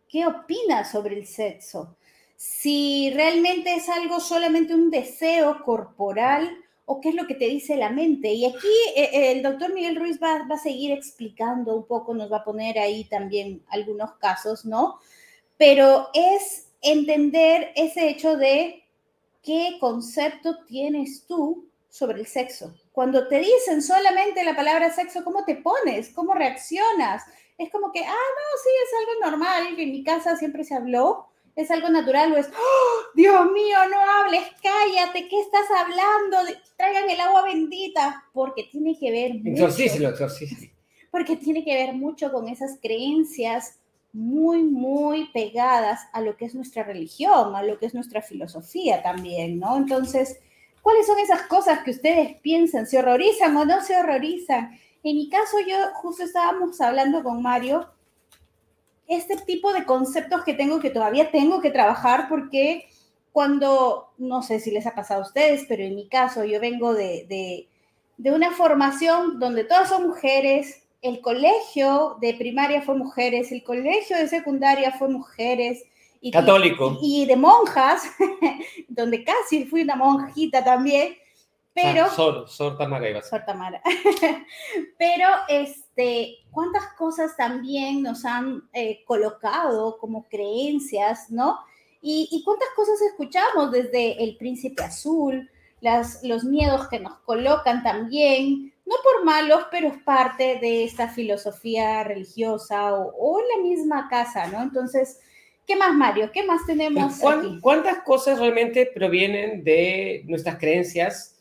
¿Qué 0.10 0.26
opinas 0.26 0.92
sobre 0.92 1.18
el 1.18 1.26
sexo? 1.26 1.96
Si 2.36 3.12
realmente 3.12 3.74
es 3.74 3.88
algo 3.88 4.20
solamente 4.20 4.74
un 4.74 4.90
deseo 4.90 5.64
corporal 5.64 6.58
o 6.86 7.00
qué 7.00 7.10
es 7.10 7.16
lo 7.16 7.26
que 7.26 7.36
te 7.36 7.46
dice 7.46 7.78
la 7.78 7.90
mente. 7.90 8.34
Y 8.34 8.46
aquí 8.46 8.68
eh, 8.98 9.10
eh, 9.14 9.32
el 9.32 9.44
doctor 9.44 9.74
Miguel 9.74 9.96
Ruiz 9.96 10.20
va, 10.22 10.46
va 10.46 10.56
a 10.56 10.60
seguir 10.60 10.92
explicando 10.92 11.74
un 11.76 11.86
poco, 11.86 12.14
nos 12.14 12.30
va 12.30 12.38
a 12.38 12.44
poner 12.44 12.80
ahí 12.80 13.06
también 13.06 13.64
algunos 13.70 14.14
casos, 14.16 14.66
¿no? 14.66 15.00
Pero 15.58 16.10
es 16.14 16.68
entender 16.82 17.72
ese 17.76 18.10
hecho 18.10 18.36
de 18.36 18.84
qué 19.42 19.78
concepto 19.80 20.66
tienes 20.66 21.26
tú 21.28 21.71
sobre 21.92 22.22
el 22.22 22.26
sexo. 22.26 22.74
Cuando 22.94 23.28
te 23.28 23.40
dicen 23.40 23.82
solamente 23.82 24.44
la 24.44 24.56
palabra 24.56 24.92
sexo, 24.92 25.24
¿cómo 25.24 25.44
te 25.44 25.56
pones? 25.56 26.10
¿Cómo 26.10 26.34
reaccionas? 26.34 27.24
Es 27.58 27.70
como 27.70 27.92
que, 27.92 28.00
ah, 28.00 28.08
no, 28.08 28.62
sí, 28.64 28.70
es 28.84 29.00
algo 29.00 29.38
normal, 29.38 29.76
que 29.76 29.84
en 29.84 29.92
mi 29.92 30.04
casa 30.04 30.38
siempre 30.38 30.64
se 30.64 30.74
habló, 30.74 31.28
es 31.56 31.70
algo 31.70 31.90
natural, 31.90 32.32
o 32.32 32.38
es, 32.38 32.48
¡Oh, 32.48 33.12
Dios 33.14 33.52
mío, 33.52 33.78
no 33.92 34.00
hables, 34.00 34.42
cállate, 34.64 35.28
¿qué 35.28 35.42
estás 35.42 35.66
hablando? 35.78 36.38
Traigan 36.78 37.10
el 37.10 37.20
agua 37.20 37.44
bendita, 37.44 38.24
porque 38.34 38.64
tiene 38.72 38.98
que 38.98 39.12
ver 39.12 39.34
mucho. 39.36 39.68
Porque 41.12 41.36
tiene 41.36 41.66
que 41.66 41.76
ver 41.76 41.94
mucho 41.94 42.32
con 42.32 42.48
esas 42.48 42.80
creencias 42.82 43.80
muy, 44.14 44.64
muy 44.64 45.28
pegadas 45.34 46.00
a 46.14 46.22
lo 46.22 46.38
que 46.38 46.46
es 46.46 46.56
nuestra 46.56 46.84
religión, 46.84 47.54
a 47.54 47.64
lo 47.64 47.78
que 47.78 47.86
es 47.86 47.94
nuestra 47.94 48.22
filosofía 48.22 49.04
también, 49.04 49.60
¿no? 49.60 49.76
Entonces, 49.76 50.40
¿Cuáles 50.82 51.06
son 51.06 51.20
esas 51.20 51.44
cosas 51.44 51.84
que 51.84 51.92
ustedes 51.92 52.40
piensan? 52.42 52.88
¿Se 52.88 52.98
horrorizan 52.98 53.56
o 53.58 53.66
no 53.66 53.82
se 53.82 53.96
horrorizan? 53.98 54.80
En 55.04 55.16
mi 55.16 55.30
caso, 55.30 55.58
yo 55.60 55.76
justo 55.96 56.24
estábamos 56.24 56.80
hablando 56.82 57.24
con 57.24 57.42
Mario, 57.42 57.90
este 59.08 59.36
tipo 59.38 59.74
de 59.74 59.86
conceptos 59.86 60.44
que 60.44 60.54
tengo, 60.54 60.80
que 60.80 60.90
todavía 60.90 61.32
tengo 61.32 61.62
que 61.62 61.72
trabajar, 61.72 62.28
porque 62.30 62.88
cuando, 63.32 64.14
no 64.18 64.42
sé 64.42 64.60
si 64.60 64.72
les 64.72 64.86
ha 64.86 64.96
pasado 64.96 65.22
a 65.22 65.26
ustedes, 65.26 65.66
pero 65.68 65.84
en 65.84 65.96
mi 65.96 66.08
caso, 66.08 66.44
yo 66.44 66.60
vengo 66.60 66.94
de, 66.94 67.26
de, 67.28 67.68
de 68.18 68.32
una 68.32 68.52
formación 68.52 69.40
donde 69.40 69.64
todas 69.64 69.90
son 69.90 70.08
mujeres, 70.08 70.84
el 71.02 71.22
colegio 71.22 72.18
de 72.22 72.36
primaria 72.36 72.82
fue 72.82 72.96
mujeres, 72.96 73.52
el 73.52 73.64
colegio 73.64 74.18
de 74.18 74.28
secundaria 74.28 74.92
fue 74.92 75.10
mujeres, 75.10 75.84
Católico. 76.30 77.00
Y, 77.02 77.26
de 77.26 77.36
monjas, 77.36 78.04
donde 78.88 79.24
casi 79.24 79.66
fui 79.66 79.82
una 79.82 79.96
monjita 79.96 80.64
también, 80.64 81.16
pero... 81.74 82.06
Ah, 82.06 82.10
Sor, 82.10 82.50
Sor 82.50 82.78
Tamara 82.78 83.24
Sor 83.24 83.44
Tamara. 83.46 83.82
pero, 85.00 85.28
este, 85.48 86.36
¿cuántas 86.52 86.94
cosas 86.94 87.36
también 87.36 88.04
nos 88.04 88.26
han 88.26 88.64
eh, 88.74 89.04
colocado 89.06 89.98
como 89.98 90.28
creencias, 90.28 91.32
no? 91.32 91.58
Y, 92.02 92.28
y, 92.32 92.44
cuántas 92.44 92.70
cosas 92.76 93.02
escuchamos 93.02 93.72
desde 93.72 94.24
el 94.24 94.36
príncipe 94.38 94.84
azul, 94.84 95.50
las, 95.82 96.24
los 96.24 96.44
miedos 96.44 96.88
que 96.88 97.00
nos 97.00 97.18
colocan 97.20 97.84
también, 97.84 98.74
no 98.86 98.96
por 99.04 99.24
malos, 99.24 99.66
pero 99.72 99.88
es 99.88 100.02
parte 100.04 100.60
de 100.60 100.84
esta 100.84 101.08
filosofía 101.08 102.04
religiosa 102.04 102.94
o, 102.94 103.14
o 103.18 103.40
en 103.40 103.46
la 103.56 103.70
misma 103.70 104.08
casa, 104.10 104.48
¿no? 104.48 104.62
Entonces, 104.62 105.20
¿Qué 105.66 105.76
más, 105.76 105.94
Mario? 105.94 106.32
¿Qué 106.34 106.44
más 106.44 106.66
tenemos? 106.66 107.20
¿Cuántas 107.62 108.00
cosas 108.04 108.40
realmente 108.40 108.92
provienen 108.94 109.64
de 109.64 110.24
nuestras 110.26 110.58
creencias 110.58 111.32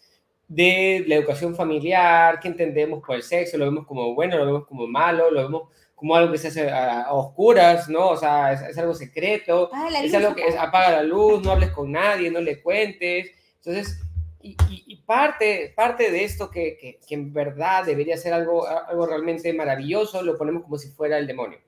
de 0.51 1.05
la 1.07 1.15
educación 1.15 1.55
familiar, 1.55 2.41
qué 2.41 2.49
entendemos 2.49 3.01
por 3.07 3.15
el 3.15 3.23
sexo, 3.23 3.57
lo 3.57 3.67
vemos 3.67 3.87
como 3.87 4.17
bueno, 4.17 4.37
lo 4.37 4.47
vemos 4.47 4.67
como 4.67 4.89
malo, 4.89 5.31
lo 5.31 5.43
vemos 5.43 5.63
como 5.95 6.17
algo 6.17 6.33
que 6.33 6.39
se 6.39 6.49
hace 6.49 6.69
a, 6.69 7.13
oscuras, 7.13 7.89
¿no? 7.89 8.09
O 8.09 8.17
sea, 8.17 8.53
es, 8.53 8.77
algo 8.77 8.93
secreto, 8.93 9.71
es 10.03 10.13
algo 10.13 10.35
que 10.35 10.49
es, 10.49 10.57
apaga 10.57 10.91
la 10.91 11.03
luz, 11.05 11.41
no 11.45 11.53
hables 11.53 11.71
con 11.71 11.93
nadie, 11.93 12.33
no 12.33 12.41
le 12.41 12.61
cuentes. 12.61 13.31
Entonces, 13.59 14.01
y, 14.43 14.57
y, 14.69 14.97
parte, 15.03 15.73
parte 15.77 16.11
de 16.11 16.25
esto 16.25 16.51
que, 16.51 16.77
que, 16.81 16.99
que, 17.07 17.15
en 17.15 17.33
verdad 17.33 17.85
debería 17.85 18.17
ser 18.17 18.33
algo, 18.33 18.67
algo 18.67 19.07
realmente 19.07 19.53
maravilloso, 19.53 20.21
lo 20.23 20.37
ponemos 20.37 20.65
como 20.65 20.79
si 20.79 20.89
fuera 20.89 21.17
el 21.17 21.29
demonio. 21.29 21.59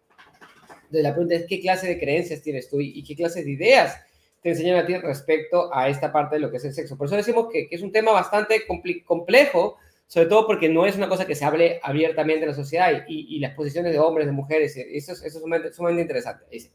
Entonces, 0.92 1.04
la 1.04 1.14
pregunta 1.14 1.34
es, 1.36 1.46
¿qué 1.46 1.58
clase 1.58 1.86
de 1.86 1.98
creencias 1.98 2.42
tienes 2.42 2.68
tú 2.68 2.78
y, 2.78 3.02
qué 3.02 3.16
clase 3.16 3.42
de 3.42 3.50
ideas 3.50 3.98
te 4.42 4.50
enseñan 4.50 4.76
a 4.76 4.84
ti 4.84 4.94
respecto 4.98 5.74
a 5.74 5.88
esta 5.88 6.12
parte 6.12 6.36
de 6.36 6.40
lo 6.40 6.50
que 6.50 6.58
es 6.58 6.64
el 6.66 6.74
sexo? 6.74 6.98
Por 6.98 7.06
eso 7.06 7.16
decimos 7.16 7.48
que, 7.50 7.66
que 7.66 7.76
es 7.76 7.80
un 7.80 7.92
tema 7.92 8.12
bastante 8.12 8.66
complejo, 9.06 9.78
sobre 10.06 10.26
todo 10.26 10.46
porque 10.46 10.68
no 10.68 10.84
es 10.84 10.94
una 10.96 11.08
cosa 11.08 11.26
que 11.26 11.34
se 11.34 11.46
hable 11.46 11.80
abiertamente 11.82 12.42
en 12.42 12.50
la 12.50 12.54
sociedad 12.54 13.04
y, 13.08 13.34
y 13.34 13.38
las 13.38 13.54
posiciones 13.54 13.90
de 13.90 14.00
hombres, 14.00 14.26
de 14.26 14.32
mujeres, 14.32 14.76
eso 14.76 15.12
es, 15.12 15.22
eso 15.22 15.24
es 15.24 15.32
sumamente, 15.32 15.72
sumamente 15.72 16.02
interesante. 16.02 16.44
Dice. 16.50 16.70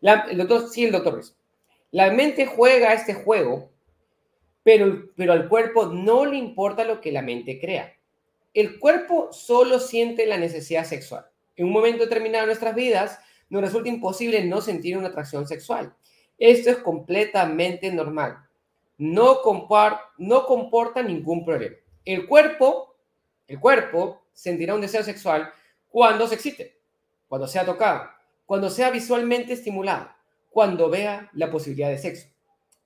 La, 0.00 0.26
el 0.30 0.38
doctor, 0.38 0.70
sí, 0.70 0.84
el 0.84 0.92
doctor 0.92 1.12
Ruiz. 1.16 1.36
La 1.90 2.10
mente 2.10 2.46
juega 2.46 2.94
este 2.94 3.12
juego, 3.12 3.68
pero, 4.62 5.10
pero 5.16 5.34
al 5.34 5.50
cuerpo 5.50 5.84
no 5.84 6.24
le 6.24 6.38
importa 6.38 6.84
lo 6.84 7.02
que 7.02 7.12
la 7.12 7.20
mente 7.20 7.60
crea. 7.60 7.92
El 8.54 8.78
cuerpo 8.78 9.34
solo 9.34 9.80
siente 9.80 10.24
la 10.24 10.38
necesidad 10.38 10.86
sexual. 10.86 11.26
En 11.56 11.66
un 11.66 11.72
momento 11.72 12.04
determinado 12.04 12.44
de 12.44 12.46
nuestras 12.46 12.74
vidas, 12.74 13.18
nos 13.50 13.60
resulta 13.60 13.88
imposible 13.88 14.44
no 14.44 14.60
sentir 14.60 14.96
una 14.96 15.08
atracción 15.08 15.46
sexual. 15.46 15.94
Esto 16.38 16.70
es 16.70 16.78
completamente 16.78 17.92
normal. 17.92 18.38
No, 18.96 19.40
no 20.18 20.46
comporta 20.46 21.02
ningún 21.02 21.44
problema. 21.44 21.76
El 22.04 22.26
cuerpo, 22.26 22.96
el 23.46 23.60
cuerpo 23.60 24.22
sentirá 24.32 24.74
un 24.74 24.80
deseo 24.80 25.02
sexual 25.02 25.52
cuando 25.88 26.26
se 26.26 26.36
excite, 26.36 26.78
cuando 27.28 27.46
sea 27.46 27.66
tocado, 27.66 28.08
cuando 28.46 28.70
sea 28.70 28.90
visualmente 28.90 29.52
estimulado, 29.52 30.10
cuando 30.48 30.88
vea 30.88 31.28
la 31.34 31.50
posibilidad 31.50 31.90
de 31.90 31.98
sexo. 31.98 32.28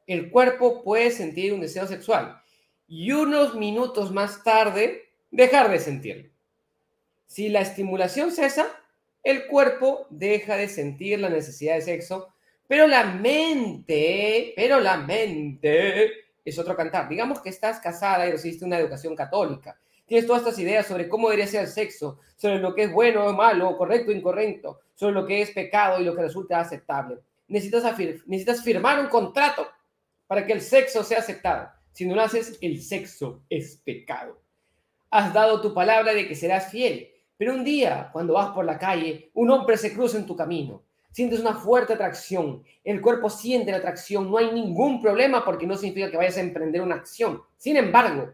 El 0.06 0.30
cuerpo 0.30 0.82
puede 0.82 1.10
sentir 1.10 1.52
un 1.52 1.60
deseo 1.60 1.86
sexual 1.86 2.42
y 2.88 3.12
unos 3.12 3.54
minutos 3.54 4.12
más 4.12 4.42
tarde 4.42 5.08
dejar 5.30 5.70
de 5.70 5.78
sentirlo. 5.78 6.30
Si 7.26 7.48
la 7.48 7.60
estimulación 7.60 8.30
cesa, 8.30 8.66
el 9.24 9.46
cuerpo 9.46 10.06
deja 10.10 10.56
de 10.56 10.68
sentir 10.68 11.18
la 11.18 11.30
necesidad 11.30 11.74
de 11.76 11.80
sexo, 11.80 12.28
pero 12.68 12.86
la 12.86 13.04
mente, 13.04 14.52
pero 14.54 14.80
la 14.80 14.98
mente 14.98 16.12
es 16.44 16.58
otro 16.58 16.76
cantar. 16.76 17.08
Digamos 17.08 17.40
que 17.40 17.48
estás 17.48 17.80
casada 17.80 18.26
y 18.26 18.32
recibiste 18.32 18.64
una 18.64 18.78
educación 18.78 19.16
católica. 19.16 19.78
Tienes 20.06 20.26
todas 20.26 20.42
estas 20.42 20.58
ideas 20.58 20.86
sobre 20.86 21.08
cómo 21.08 21.28
debería 21.30 21.46
ser 21.46 21.62
el 21.62 21.68
sexo, 21.68 22.20
sobre 22.36 22.58
lo 22.58 22.74
que 22.74 22.84
es 22.84 22.92
bueno 22.92 23.24
o 23.24 23.32
malo, 23.32 23.76
correcto 23.78 24.10
o 24.10 24.14
incorrecto, 24.14 24.80
sobre 24.94 25.14
lo 25.14 25.26
que 25.26 25.40
es 25.40 25.50
pecado 25.50 26.00
y 26.00 26.04
lo 26.04 26.14
que 26.14 26.22
resulta 26.22 26.60
aceptable. 26.60 27.20
Necesitas, 27.48 27.84
necesitas 28.26 28.62
firmar 28.62 29.00
un 29.00 29.08
contrato 29.08 29.66
para 30.26 30.46
que 30.46 30.52
el 30.52 30.60
sexo 30.60 31.02
sea 31.02 31.20
aceptado. 31.20 31.70
Si 31.92 32.04
no 32.04 32.14
lo 32.14 32.22
haces, 32.22 32.58
el 32.60 32.82
sexo 32.82 33.42
es 33.48 33.80
pecado. 33.82 34.38
Has 35.10 35.32
dado 35.32 35.62
tu 35.62 35.72
palabra 35.72 36.12
de 36.12 36.28
que 36.28 36.34
serás 36.34 36.70
fiel, 36.70 37.13
pero 37.36 37.54
un 37.54 37.64
día, 37.64 38.10
cuando 38.12 38.34
vas 38.34 38.50
por 38.50 38.64
la 38.64 38.78
calle, 38.78 39.30
un 39.34 39.50
hombre 39.50 39.76
se 39.76 39.92
cruza 39.92 40.18
en 40.18 40.26
tu 40.26 40.36
camino 40.36 40.82
sientes 41.14 41.38
una 41.38 41.54
fuerte 41.54 41.92
atracción, 41.92 42.64
el 42.82 43.00
cuerpo 43.00 43.30
siente 43.30 43.70
la 43.70 43.76
atracción, 43.76 44.28
no 44.28 44.36
hay 44.36 44.50
ningún 44.50 45.00
problema 45.00 45.44
porque 45.44 45.64
no 45.64 45.76
significa 45.76 46.10
que 46.10 46.16
vayas 46.16 46.38
a 46.38 46.40
emprender 46.40 46.82
una 46.82 46.96
acción. 46.96 47.40
Sin 47.56 47.76
embargo, 47.76 48.32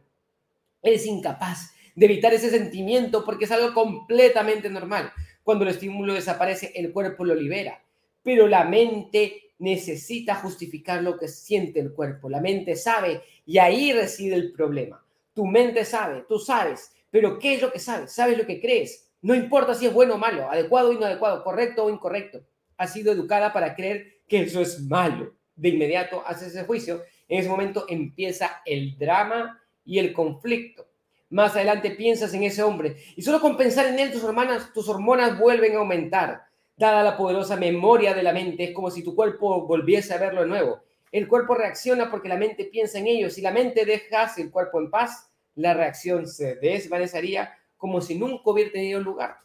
eres 0.82 1.04
incapaz 1.04 1.74
de 1.94 2.06
evitar 2.06 2.32
ese 2.32 2.48
sentimiento 2.48 3.22
porque 3.22 3.44
es 3.44 3.52
algo 3.52 3.74
completamente 3.74 4.70
normal. 4.70 5.12
Cuando 5.42 5.64
el 5.64 5.72
estímulo 5.72 6.14
desaparece, 6.14 6.72
el 6.74 6.90
cuerpo 6.90 7.22
lo 7.22 7.34
libera, 7.34 7.82
pero 8.22 8.46
la 8.48 8.64
mente 8.64 9.52
necesita 9.58 10.36
justificar 10.36 11.02
lo 11.02 11.18
que 11.18 11.28
siente 11.28 11.80
el 11.80 11.92
cuerpo. 11.92 12.30
La 12.30 12.40
mente 12.40 12.76
sabe 12.76 13.20
y 13.44 13.58
ahí 13.58 13.92
reside 13.92 14.36
el 14.36 14.52
problema. 14.52 15.04
Tu 15.34 15.44
mente 15.44 15.84
sabe, 15.84 16.24
tú 16.26 16.38
sabes, 16.38 16.92
pero 17.10 17.38
¿qué 17.38 17.54
es 17.54 17.62
lo 17.62 17.72
que 17.72 17.78
sabes? 17.78 18.12
Sabes 18.12 18.38
lo 18.38 18.46
que 18.46 18.60
crees. 18.60 19.10
No 19.22 19.34
importa 19.34 19.74
si 19.74 19.86
es 19.86 19.92
bueno 19.92 20.14
o 20.14 20.18
malo, 20.18 20.50
adecuado 20.50 20.90
o 20.90 20.92
inadecuado, 20.92 21.44
correcto 21.44 21.84
o 21.84 21.90
incorrecto 21.90 22.42
ha 22.80 22.86
sido 22.86 23.12
educada 23.12 23.52
para 23.52 23.74
creer 23.74 24.22
que 24.26 24.40
eso 24.40 24.62
es 24.62 24.80
malo. 24.80 25.34
De 25.54 25.68
inmediato 25.68 26.22
hace 26.26 26.46
ese 26.46 26.64
juicio, 26.64 27.02
en 27.28 27.40
ese 27.40 27.48
momento 27.50 27.84
empieza 27.88 28.62
el 28.64 28.96
drama 28.96 29.60
y 29.84 29.98
el 29.98 30.14
conflicto. 30.14 30.86
Más 31.28 31.54
adelante 31.54 31.90
piensas 31.90 32.32
en 32.32 32.44
ese 32.44 32.62
hombre 32.62 32.96
y 33.16 33.20
solo 33.20 33.38
con 33.38 33.58
pensar 33.58 33.84
en 33.84 33.98
él 33.98 34.10
tus 34.10 34.24
hormonas, 34.24 34.72
tus 34.72 34.88
hormonas 34.88 35.38
vuelven 35.38 35.74
a 35.74 35.80
aumentar. 35.80 36.44
Dada 36.74 37.02
la 37.02 37.18
poderosa 37.18 37.56
memoria 37.56 38.14
de 38.14 38.22
la 38.22 38.32
mente, 38.32 38.64
es 38.64 38.70
como 38.72 38.90
si 38.90 39.04
tu 39.04 39.14
cuerpo 39.14 39.66
volviese 39.66 40.14
a 40.14 40.18
verlo 40.18 40.40
de 40.40 40.46
nuevo. 40.46 40.80
El 41.12 41.28
cuerpo 41.28 41.54
reacciona 41.54 42.10
porque 42.10 42.30
la 42.30 42.38
mente 42.38 42.64
piensa 42.64 42.98
en 42.98 43.08
ello. 43.08 43.28
Si 43.28 43.42
la 43.42 43.50
mente 43.50 43.84
dejase 43.84 44.40
el 44.40 44.50
cuerpo 44.50 44.80
en 44.80 44.88
paz, 44.88 45.29
la 45.54 45.74
reacción 45.74 46.26
se 46.26 46.56
desvanecería 46.56 47.54
como 47.76 48.00
si 48.00 48.16
nunca 48.16 48.42
hubiera 48.50 48.72
tenido 48.72 49.00
lugar 49.00 49.38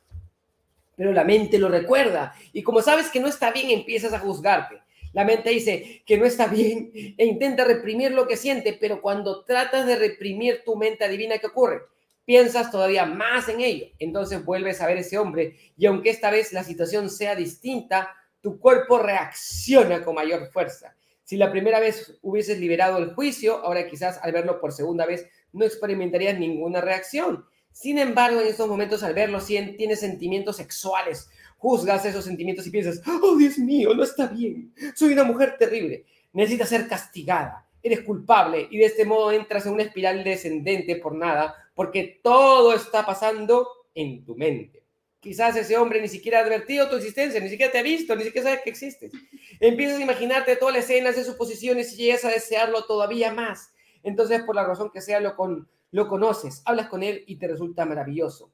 pero 0.95 1.11
la 1.11 1.23
mente 1.23 1.57
lo 1.57 1.69
recuerda. 1.69 2.35
Y 2.53 2.63
como 2.63 2.81
sabes 2.81 3.09
que 3.09 3.19
no 3.19 3.27
está 3.27 3.51
bien, 3.51 3.69
empiezas 3.69 4.13
a 4.13 4.19
juzgarte. 4.19 4.81
La 5.13 5.23
mente 5.23 5.49
dice 5.49 6.03
que 6.05 6.17
no 6.17 6.25
está 6.25 6.47
bien 6.47 6.91
e 6.93 7.25
intenta 7.25 7.63
reprimir 7.63 8.11
lo 8.11 8.27
que 8.27 8.37
siente, 8.37 8.77
pero 8.79 9.01
cuando 9.01 9.43
tratas 9.43 9.85
de 9.85 9.95
reprimir 9.95 10.63
tu 10.65 10.75
mente, 10.75 11.05
adivina 11.05 11.37
qué 11.37 11.47
ocurre. 11.47 11.83
Piensas 12.25 12.71
todavía 12.71 13.05
más 13.05 13.47
en 13.47 13.61
ello. 13.61 13.87
Entonces 13.99 14.43
vuelves 14.43 14.81
a 14.81 14.87
ver 14.87 14.97
ese 14.97 15.17
hombre 15.17 15.55
y 15.77 15.85
aunque 15.85 16.09
esta 16.09 16.31
vez 16.31 16.51
la 16.53 16.63
situación 16.63 17.09
sea 17.09 17.35
distinta, 17.35 18.13
tu 18.41 18.59
cuerpo 18.59 18.99
reacciona 18.99 20.03
con 20.03 20.15
mayor 20.15 20.51
fuerza. 20.51 20.95
Si 21.23 21.37
la 21.37 21.51
primera 21.51 21.79
vez 21.79 22.19
hubieses 22.21 22.59
liberado 22.59 22.97
el 22.97 23.13
juicio, 23.13 23.57
ahora 23.59 23.87
quizás 23.87 24.19
al 24.21 24.31
verlo 24.31 24.59
por 24.59 24.73
segunda 24.73 25.05
vez 25.05 25.27
no 25.55 25.65
experimentarías 25.65 26.37
ninguna 26.37 26.81
reacción. 26.81 27.45
Sin 27.71 27.97
embargo, 27.97 28.39
en 28.41 28.47
estos 28.47 28.67
momentos, 28.67 29.03
al 29.03 29.13
verlo, 29.13 29.39
tienes 29.43 29.99
sentimientos 29.99 30.57
sexuales, 30.57 31.29
juzgas 31.57 32.05
esos 32.05 32.23
sentimientos 32.23 32.67
y 32.67 32.71
piensas, 32.71 33.01
oh 33.07 33.35
Dios 33.35 33.57
mío, 33.57 33.93
no 33.93 34.03
está 34.03 34.27
bien, 34.27 34.73
soy 34.93 35.13
una 35.13 35.23
mujer 35.23 35.55
terrible, 35.57 36.05
necesitas 36.33 36.69
ser 36.69 36.87
castigada, 36.87 37.67
eres 37.81 38.01
culpable 38.01 38.67
y 38.69 38.77
de 38.77 38.85
este 38.85 39.05
modo 39.05 39.31
entras 39.31 39.65
en 39.65 39.73
una 39.73 39.83
espiral 39.83 40.23
descendente 40.23 40.95
por 40.97 41.15
nada, 41.15 41.55
porque 41.73 42.19
todo 42.23 42.73
está 42.73 43.05
pasando 43.05 43.67
en 43.93 44.23
tu 44.23 44.35
mente. 44.35 44.83
Quizás 45.19 45.55
ese 45.55 45.75
hombre 45.75 46.01
ni 46.01 46.07
siquiera 46.07 46.39
ha 46.39 46.43
advertido 46.43 46.87
tu 46.87 46.97
existencia, 46.97 47.39
ni 47.39 47.49
siquiera 47.49 47.71
te 47.71 47.79
ha 47.79 47.83
visto, 47.83 48.15
ni 48.15 48.23
siquiera 48.23 48.49
sabe 48.49 48.61
que 48.63 48.69
existes. 48.69 49.11
Empiezas 49.59 49.97
a 49.97 50.03
imaginarte 50.03 50.55
todas 50.55 50.75
las 50.75 50.83
escenas 50.85 51.15
de 51.15 51.23
sus 51.23 51.33
posiciones 51.33 51.91
y 51.93 51.97
llegas 51.97 52.25
a 52.25 52.29
desearlo 52.29 52.85
todavía 52.85 53.33
más. 53.33 53.71
Entonces, 54.05 54.43
por 54.43 54.55
la 54.55 54.63
razón 54.63 54.91
que 54.91 55.01
sea, 55.01 55.19
lo, 55.19 55.35
con, 55.35 55.67
lo 55.91 56.07
conoces, 56.07 56.61
hablas 56.65 56.87
con 56.87 57.01
él 57.01 57.23
y 57.25 57.37
te 57.37 57.47
resulta 57.47 57.85
maravilloso. 57.85 58.51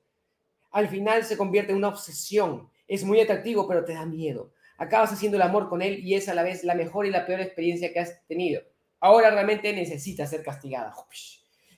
Al 0.72 0.88
final 0.88 1.26
se 1.26 1.36
convierte 1.36 1.74
en 1.74 1.78
una 1.78 1.90
obsesión. 1.90 2.70
Es 2.88 3.04
muy 3.04 3.20
atractivo, 3.20 3.68
pero 3.68 3.84
te 3.84 3.94
da 3.94 4.06
miedo. 4.06 4.54
Acabas 4.78 5.12
haciendo 5.12 5.36
el 5.36 5.44
amor 5.44 5.68
con 5.68 5.82
él 5.82 6.00
y 6.00 6.16
es 6.16 6.30
a 6.30 6.34
la 6.34 6.44
vez 6.44 6.64
la 6.64 6.74
mejor 6.74 7.06
y 7.06 7.12
la 7.12 7.26
peor 7.26 7.42
experiencia 7.42 7.92
que 7.92 8.00
has 8.00 8.26
tenido. 8.28 8.62
Ahora 9.02 9.30
realmente 9.30 9.74
necesitas 9.74 10.30
ser 10.30 10.42
castigada. 10.42 10.96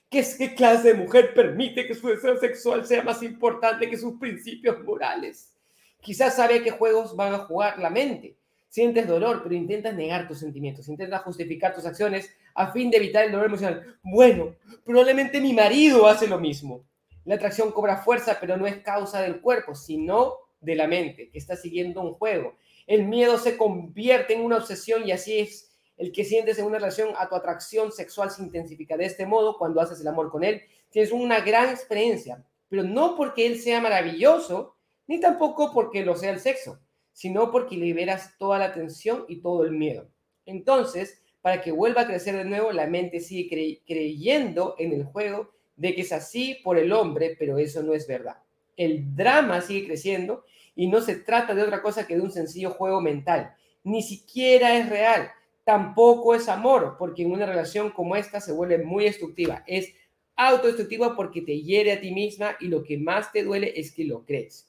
¿Qué, 0.08 0.24
¿Qué 0.38 0.54
clase 0.54 0.88
de 0.88 0.94
mujer 0.94 1.34
permite 1.34 1.88
que 1.88 1.96
su 1.96 2.06
deseo 2.06 2.38
sexual 2.38 2.86
sea 2.86 3.02
más 3.02 3.24
importante 3.24 3.90
que 3.90 3.98
sus 3.98 4.20
principios 4.20 4.84
morales? 4.84 5.52
Quizás 6.00 6.36
sabe 6.36 6.62
qué 6.62 6.70
juegos 6.70 7.16
van 7.16 7.34
a 7.34 7.38
jugar 7.38 7.80
la 7.80 7.90
mente. 7.90 8.36
Sientes 8.68 9.08
dolor, 9.08 9.40
pero 9.42 9.56
intentas 9.56 9.94
negar 9.94 10.28
tus 10.28 10.38
sentimientos, 10.38 10.88
intentas 10.88 11.22
justificar 11.22 11.74
tus 11.74 11.86
acciones 11.86 12.30
a 12.54 12.72
fin 12.72 12.90
de 12.90 12.98
evitar 12.98 13.24
el 13.24 13.32
dolor 13.32 13.46
emocional. 13.46 13.98
Bueno, 14.02 14.56
probablemente 14.84 15.40
mi 15.40 15.52
marido 15.52 16.06
hace 16.06 16.26
lo 16.26 16.38
mismo. 16.38 16.84
La 17.24 17.36
atracción 17.36 17.72
cobra 17.72 17.98
fuerza, 17.98 18.38
pero 18.40 18.56
no 18.56 18.66
es 18.66 18.78
causa 18.78 19.20
del 19.22 19.40
cuerpo, 19.40 19.74
sino 19.74 20.36
de 20.60 20.74
la 20.74 20.86
mente, 20.86 21.30
que 21.30 21.38
está 21.38 21.56
siguiendo 21.56 22.00
un 22.00 22.14
juego. 22.14 22.56
El 22.86 23.04
miedo 23.06 23.38
se 23.38 23.56
convierte 23.56 24.34
en 24.34 24.42
una 24.42 24.58
obsesión 24.58 25.06
y 25.06 25.12
así 25.12 25.40
es 25.40 25.70
el 25.96 26.12
que 26.12 26.24
sientes 26.24 26.58
en 26.58 26.66
una 26.66 26.78
relación 26.78 27.10
a 27.16 27.28
tu 27.28 27.34
atracción 27.34 27.92
sexual 27.92 28.30
se 28.30 28.42
intensifica. 28.42 28.96
De 28.96 29.04
este 29.04 29.26
modo, 29.26 29.56
cuando 29.56 29.80
haces 29.80 30.00
el 30.00 30.08
amor 30.08 30.30
con 30.30 30.44
él, 30.44 30.62
tienes 30.90 31.12
una 31.12 31.40
gran 31.40 31.70
experiencia, 31.70 32.44
pero 32.68 32.82
no 32.82 33.16
porque 33.16 33.46
él 33.46 33.60
sea 33.60 33.80
maravilloso, 33.80 34.76
ni 35.06 35.20
tampoco 35.20 35.72
porque 35.72 36.04
lo 36.04 36.16
sea 36.16 36.30
el 36.30 36.40
sexo, 36.40 36.80
sino 37.12 37.50
porque 37.50 37.76
liberas 37.76 38.36
toda 38.38 38.58
la 38.58 38.72
tensión 38.72 39.24
y 39.28 39.40
todo 39.40 39.64
el 39.64 39.72
miedo. 39.72 40.08
Entonces, 40.46 41.23
para 41.44 41.60
que 41.60 41.72
vuelva 41.72 42.00
a 42.00 42.06
crecer 42.06 42.34
de 42.38 42.46
nuevo, 42.46 42.72
la 42.72 42.86
mente 42.86 43.20
sigue 43.20 43.82
creyendo 43.86 44.76
en 44.78 44.94
el 44.94 45.04
juego 45.04 45.50
de 45.76 45.94
que 45.94 46.00
es 46.00 46.10
así 46.10 46.58
por 46.64 46.78
el 46.78 46.90
hombre, 46.90 47.36
pero 47.38 47.58
eso 47.58 47.82
no 47.82 47.92
es 47.92 48.06
verdad. 48.06 48.38
El 48.78 49.14
drama 49.14 49.60
sigue 49.60 49.86
creciendo 49.86 50.46
y 50.74 50.86
no 50.86 51.02
se 51.02 51.16
trata 51.16 51.54
de 51.54 51.62
otra 51.62 51.82
cosa 51.82 52.06
que 52.06 52.14
de 52.14 52.22
un 52.22 52.30
sencillo 52.30 52.70
juego 52.70 53.02
mental. 53.02 53.54
Ni 53.82 54.02
siquiera 54.02 54.74
es 54.78 54.88
real, 54.88 55.32
tampoco 55.64 56.34
es 56.34 56.48
amor, 56.48 56.96
porque 56.98 57.24
en 57.24 57.32
una 57.32 57.44
relación 57.44 57.90
como 57.90 58.16
esta 58.16 58.40
se 58.40 58.52
vuelve 58.52 58.78
muy 58.78 59.04
destructiva. 59.04 59.64
Es 59.66 59.92
autodestructiva 60.36 61.14
porque 61.14 61.42
te 61.42 61.60
hiere 61.60 61.92
a 61.92 62.00
ti 62.00 62.10
misma 62.10 62.56
y 62.58 62.68
lo 62.68 62.82
que 62.82 62.96
más 62.96 63.32
te 63.32 63.42
duele 63.42 63.74
es 63.76 63.92
que 63.92 64.04
lo 64.04 64.24
crees. 64.24 64.66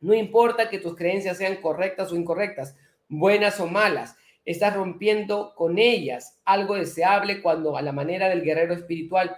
No 0.00 0.14
importa 0.14 0.70
que 0.70 0.78
tus 0.78 0.94
creencias 0.94 1.38
sean 1.38 1.56
correctas 1.56 2.12
o 2.12 2.16
incorrectas, 2.16 2.76
buenas 3.08 3.58
o 3.58 3.66
malas, 3.66 4.14
estás 4.52 4.74
rompiendo 4.74 5.54
con 5.54 5.78
ellas 5.78 6.38
algo 6.44 6.74
deseable 6.74 7.42
cuando 7.42 7.76
a 7.76 7.82
la 7.82 7.92
manera 7.92 8.28
del 8.28 8.42
guerrero 8.42 8.74
espiritual, 8.74 9.36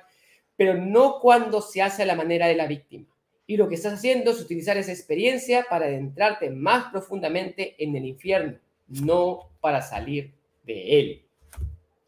pero 0.56 0.74
no 0.74 1.20
cuando 1.20 1.60
se 1.60 1.82
hace 1.82 2.02
a 2.02 2.06
la 2.06 2.14
manera 2.14 2.46
de 2.46 2.54
la 2.54 2.66
víctima. 2.66 3.06
Y 3.46 3.56
lo 3.56 3.68
que 3.68 3.74
estás 3.74 3.94
haciendo 3.94 4.30
es 4.30 4.40
utilizar 4.40 4.76
esa 4.76 4.92
experiencia 4.92 5.66
para 5.68 5.86
adentrarte 5.86 6.50
más 6.50 6.90
profundamente 6.90 7.74
en 7.82 7.96
el 7.96 8.06
infierno, 8.06 8.58
no 8.88 9.50
para 9.60 9.82
salir 9.82 10.32
de 10.64 11.00
él. 11.00 11.22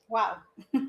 Wow. 0.09 0.37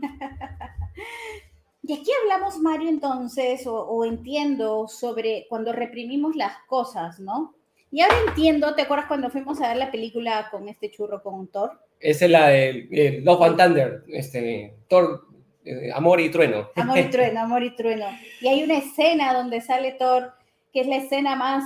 y 1.83 1.93
aquí 1.93 2.11
hablamos, 2.21 2.59
Mario, 2.59 2.89
entonces, 2.89 3.65
o, 3.65 3.81
o, 3.81 4.05
entiendo 4.05 4.87
sobre 4.87 5.47
cuando 5.49 5.73
reprimimos 5.73 6.35
las 6.35 6.57
cosas, 6.67 7.19
¿no? 7.19 7.55
Y 7.91 8.01
ahora 8.01 8.15
entiendo, 8.27 8.75
¿te 8.75 8.83
acuerdas 8.83 9.07
cuando 9.07 9.29
fuimos 9.29 9.61
a 9.61 9.69
ver 9.69 9.77
la 9.77 9.91
película 9.91 10.47
con 10.51 10.67
este 10.67 10.91
churro 10.91 11.21
con 11.21 11.47
Thor? 11.47 11.79
Esa 11.99 12.25
es 12.25 12.31
la 12.31 12.47
de 12.49 12.87
eh, 12.91 13.21
Love 13.23 13.41
and 13.43 13.57
Thunder, 13.57 14.03
este, 14.09 14.75
Thor, 14.89 15.27
eh, 15.63 15.91
Amor 15.93 16.19
y 16.19 16.29
Trueno. 16.29 16.69
Amor 16.75 16.97
y 16.97 17.09
Trueno, 17.09 17.41
Amor 17.41 17.63
y 17.63 17.75
Trueno. 17.75 18.07
Y 18.41 18.47
hay 18.47 18.63
una 18.63 18.77
escena 18.77 19.33
donde 19.33 19.61
sale 19.61 19.93
Thor, 19.93 20.33
que 20.73 20.81
es 20.81 20.87
la 20.87 20.97
escena 20.97 21.35
más, 21.35 21.63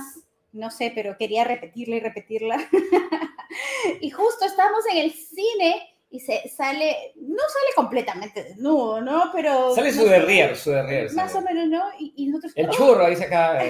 no 0.52 0.70
sé, 0.70 0.92
pero 0.94 1.16
quería 1.18 1.44
repetirla 1.44 1.96
y 1.96 2.00
repetirla. 2.00 2.68
y 4.00 4.10
justo 4.10 4.44
estamos 4.44 4.84
en 4.92 4.98
el 4.98 5.12
cine 5.12 5.96
y 6.10 6.20
se 6.20 6.48
sale, 6.48 7.12
no 7.16 7.38
sale 7.38 7.74
completamente 7.76 8.42
desnudo, 8.42 9.00
¿no? 9.00 9.30
Pero... 9.32 9.74
Sale 9.74 9.92
su 9.92 10.04
derrier, 10.04 10.56
su 10.56 10.70
derrier. 10.70 11.12
Más 11.12 11.34
o 11.36 11.40
menos, 11.40 11.68
¿no? 11.68 11.82
Y, 11.98 12.12
y 12.16 12.26
nosotros... 12.26 12.52
El 12.56 12.68
churro 12.70 13.04
ahí 13.04 13.16
se 13.16 13.26
acaba. 13.26 13.62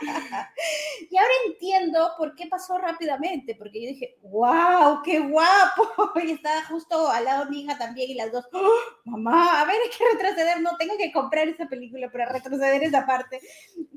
y 1.10 1.16
ahora 1.16 1.32
entiendo 1.46 2.12
por 2.16 2.34
qué 2.34 2.46
pasó 2.46 2.78
rápidamente, 2.78 3.54
porque 3.54 3.82
yo 3.82 3.88
dije, 3.88 4.18
wow, 4.22 5.02
qué 5.02 5.20
guapo. 5.20 6.12
Y 6.24 6.32
estaba 6.32 6.64
justo 6.66 7.08
al 7.08 7.24
lado 7.24 7.50
mi 7.50 7.62
hija 7.62 7.78
también 7.78 8.10
y 8.10 8.14
las 8.14 8.32
dos, 8.32 8.46
¡Oh, 8.52 8.70
mamá, 9.04 9.60
a 9.60 9.64
ver, 9.64 9.76
hay 9.82 9.90
que 9.90 10.04
retroceder, 10.12 10.60
no 10.60 10.76
tengo 10.76 10.96
que 10.96 11.12
comprar 11.12 11.48
esa 11.48 11.66
película 11.66 12.10
para 12.10 12.26
retroceder 12.26 12.82
esa 12.82 13.06
parte. 13.06 13.40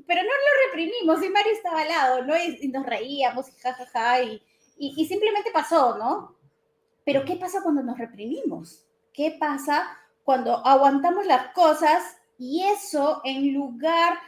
Pero 0.06 0.22
no 0.22 0.28
lo 0.28 0.66
reprimimos 0.66 1.22
y 1.24 1.28
Mario 1.30 1.52
estaba 1.52 1.82
al 1.82 1.88
lado, 1.88 2.24
¿no? 2.24 2.36
Y, 2.36 2.58
y 2.62 2.68
nos 2.68 2.86
reíamos 2.86 3.48
y 3.48 3.52
jajaja 3.52 3.86
ja, 3.86 3.90
ja, 3.92 4.22
y, 4.22 4.42
y, 4.78 4.94
y 4.96 5.06
simplemente 5.06 5.50
pasó, 5.52 5.96
¿no? 5.96 6.36
Pero 7.04 7.24
¿qué 7.24 7.36
pasa 7.36 7.62
cuando 7.62 7.82
nos 7.82 7.98
reprimimos? 7.98 8.86
¿Qué 9.12 9.36
pasa 9.38 9.98
cuando 10.24 10.66
aguantamos 10.66 11.26
las 11.26 11.52
cosas 11.52 12.16
y 12.38 12.64
eso 12.64 13.20
en 13.24 13.54
lugar 13.54 14.14
de 14.14 14.18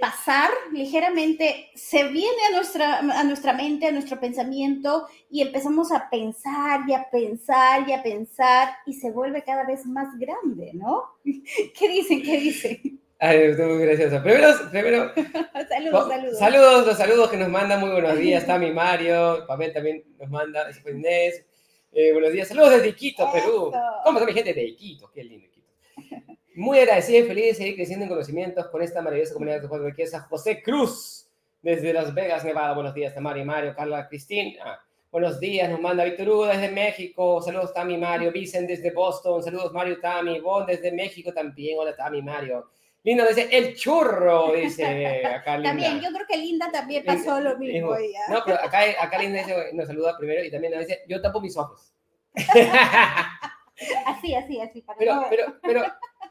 pasar 0.00 0.50
ligeramente 0.72 1.70
se 1.74 2.04
viene 2.08 2.36
a 2.48 2.54
nuestra, 2.54 2.98
a 2.98 3.24
nuestra 3.24 3.52
mente, 3.52 3.86
a 3.86 3.92
nuestro 3.92 4.18
pensamiento 4.20 5.06
y 5.28 5.42
empezamos 5.42 5.90
a 5.90 6.08
pensar 6.08 6.80
y 6.86 6.94
a 6.94 7.10
pensar 7.10 7.88
y 7.88 7.92
a 7.92 8.02
pensar 8.02 8.68
y 8.86 8.94
se 8.94 9.10
vuelve 9.10 9.42
cada 9.42 9.64
vez 9.64 9.84
más 9.86 10.16
grande, 10.18 10.70
¿no? 10.74 11.04
¿Qué 11.24 11.88
dicen? 11.88 12.22
¿Qué 12.22 12.38
dicen? 12.38 13.00
Ay, 13.18 13.38
estoy 13.38 13.66
muy 13.66 13.84
graciosa. 13.84 14.22
Primero, 14.22 14.48
primero 14.70 15.14
saludos, 15.68 16.08
saludos. 16.08 16.38
Saludos, 16.38 16.86
los 16.86 16.96
saludos 16.96 17.30
que 17.30 17.36
nos 17.36 17.48
mandan. 17.48 17.80
Muy 17.80 17.90
buenos 17.90 18.18
días, 18.18 18.46
Tami 18.46 18.72
Mario. 18.72 19.44
Pamel 19.46 19.72
también 19.72 20.04
nos 20.18 20.28
manda. 20.28 20.68
Inés. 20.88 21.44
Eh, 21.92 22.12
buenos 22.12 22.32
días, 22.32 22.48
saludos 22.48 22.70
desde 22.70 22.88
Iquitos, 22.88 23.30
Perú. 23.32 23.70
¿Cómo 24.04 24.18
está 24.18 24.26
mi 24.26 24.32
gente 24.32 24.54
de 24.54 24.64
Iquitos? 24.64 25.10
Qué 25.10 25.22
lindo 25.22 25.46
Iquitos. 25.46 26.38
Muy 26.54 26.78
agradecido 26.80 27.24
y 27.24 27.28
feliz 27.28 27.46
de 27.46 27.54
seguir 27.54 27.76
creciendo 27.76 28.04
en 28.04 28.10
conocimientos 28.10 28.66
con 28.66 28.82
esta 28.82 29.00
maravillosa 29.00 29.32
comunidad 29.32 29.62
de 29.62 29.68
juegos 29.68 29.96
de 29.96 30.20
José 30.28 30.62
Cruz, 30.62 31.26
desde 31.62 31.94
Las 31.94 32.12
Vegas, 32.12 32.44
Nevada. 32.44 32.74
Buenos 32.74 32.92
días, 32.92 33.14
Tamari, 33.14 33.42
Mario, 33.42 33.74
Carla, 33.74 34.06
Cristina. 34.06 34.78
Buenos 35.10 35.40
días, 35.40 35.70
nos 35.70 35.80
manda 35.80 36.04
Víctor 36.04 36.28
Hugo 36.28 36.46
desde 36.46 36.70
México. 36.70 37.40
Saludos, 37.40 37.72
Tami, 37.72 37.96
Mario. 37.96 38.30
Vicen 38.32 38.66
desde 38.66 38.90
Boston. 38.90 39.42
Saludos, 39.42 39.72
Mario, 39.72 39.98
Tami. 39.98 40.40
Bon 40.40 40.66
desde 40.66 40.92
México 40.92 41.32
también. 41.32 41.78
Hola, 41.78 41.96
Tami, 41.96 42.20
Mario. 42.20 42.68
Linda 43.02 43.26
dice, 43.26 43.48
el 43.50 43.74
churro, 43.74 44.52
dice 44.52 45.24
acá 45.24 45.56
Linda. 45.56 45.70
También, 45.70 46.00
yo 46.02 46.10
creo 46.12 46.26
que 46.28 46.36
Linda 46.36 46.70
también 46.70 47.02
pasó 47.04 47.40
lo 47.40 47.56
mismo. 47.56 47.96
Ella. 47.96 48.20
No, 48.28 48.42
pero 48.44 48.58
acá, 48.62 48.80
acá 49.00 49.18
Linda 49.18 49.38
dice, 49.38 49.70
nos 49.72 49.86
saluda 49.86 50.18
primero 50.18 50.44
y 50.44 50.50
también 50.50 50.74
nos 50.74 50.86
dice, 50.86 51.00
yo 51.08 51.20
tapo 51.22 51.40
mis 51.40 51.56
ojos. 51.56 51.94
así, 54.06 54.34
así, 54.34 54.60
así. 54.60 54.82
Para 54.82 54.98
pero, 54.98 55.14
no... 55.14 55.26
pero, 55.30 55.58
pero, 55.62 55.84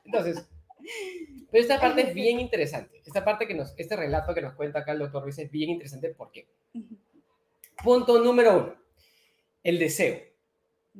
entonces, 0.03 0.47
pero 1.51 1.61
esta 1.61 1.79
parte 1.79 2.01
es 2.01 2.13
bien 2.13 2.39
interesante. 2.39 3.01
Esta 3.05 3.23
parte 3.23 3.47
que 3.47 3.53
nos, 3.53 3.73
este 3.77 3.95
relato 3.95 4.33
que 4.33 4.41
nos 4.41 4.53
cuenta 4.53 4.79
acá 4.79 4.93
el 4.93 4.99
doctor 4.99 5.23
Ruiz 5.23 5.37
es 5.39 5.51
bien 5.51 5.69
interesante. 5.69 6.09
¿Por 6.09 6.31
qué? 6.31 6.47
Punto 7.83 8.23
número 8.23 8.57
uno, 8.57 8.75
el 9.63 9.79
deseo, 9.79 10.19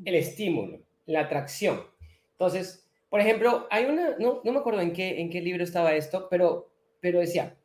el 0.04 0.16
estímulo, 0.16 0.82
la 1.06 1.22
atracción. 1.22 1.86
Entonces, 2.32 2.88
por 3.10 3.20
ejemplo, 3.20 3.68
hay 3.70 3.86
una, 3.86 4.18
no, 4.18 4.42
no 4.44 4.52
me 4.52 4.60
acuerdo 4.60 4.82
en 4.82 4.94
qué, 4.94 5.22
en 5.22 5.30
qué 5.30 5.42
libro 5.42 5.64
estaba 5.64 5.94
esto, 5.94 6.28
pero, 6.30 6.72
pero 7.00 7.20
decía, 7.20 7.58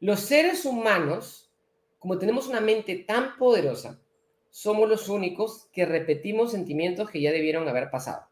los 0.00 0.20
seres 0.20 0.64
humanos, 0.64 1.50
como 1.98 2.18
tenemos 2.18 2.48
una 2.48 2.60
mente 2.60 2.96
tan 2.96 3.36
poderosa, 3.36 4.00
somos 4.50 4.88
los 4.88 5.08
únicos 5.08 5.68
que 5.72 5.84
repetimos 5.84 6.52
sentimientos 6.52 7.10
que 7.10 7.20
ya 7.20 7.30
debieron 7.30 7.68
haber 7.68 7.90
pasado. 7.90 8.26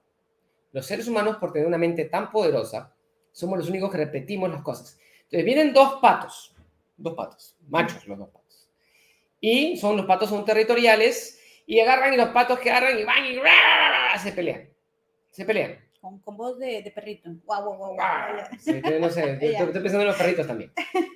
Los 0.74 0.84
seres 0.84 1.08
humanos, 1.08 1.36
por 1.36 1.52
tener 1.52 1.66
una 1.66 1.78
mente 1.78 2.04
tan 2.04 2.30
poderosa, 2.30 2.94
somos 3.32 3.58
los 3.58 3.70
únicos 3.70 3.90
que 3.90 3.96
repetimos 3.96 4.50
las 4.50 4.60
cosas. 4.60 4.98
Entonces 5.22 5.44
vienen 5.46 5.72
dos 5.72 6.00
patos, 6.02 6.54
dos 6.96 7.14
patos, 7.14 7.56
machos 7.68 8.06
los 8.06 8.18
dos 8.18 8.28
patos. 8.28 8.68
Y 9.40 9.78
son 9.78 9.96
los 9.96 10.04
patos 10.04 10.28
son 10.28 10.44
territoriales 10.44 11.40
y 11.66 11.80
agarran 11.80 12.12
y 12.12 12.16
los 12.18 12.28
patos 12.28 12.58
que 12.58 12.70
agarran 12.70 12.98
y 12.98 13.04
van 13.04 13.24
y 13.24 14.18
se 14.18 14.32
pelean. 14.32 14.68
Se 15.30 15.44
pelean 15.46 15.78
con, 16.04 16.18
con 16.18 16.36
voz 16.36 16.58
de, 16.58 16.82
de, 16.82 16.90
perrito. 16.90 17.30
Guau, 17.46 17.76
guau, 17.76 17.94
guau. 17.94 17.98
Sí, 18.58 18.82
no 19.00 19.08
sé, 19.08 19.32
estoy, 19.40 19.48
estoy 19.54 19.72
pensando 19.72 20.02
en 20.02 20.08
los 20.08 20.16
perritos 20.16 20.46
también. 20.46 20.70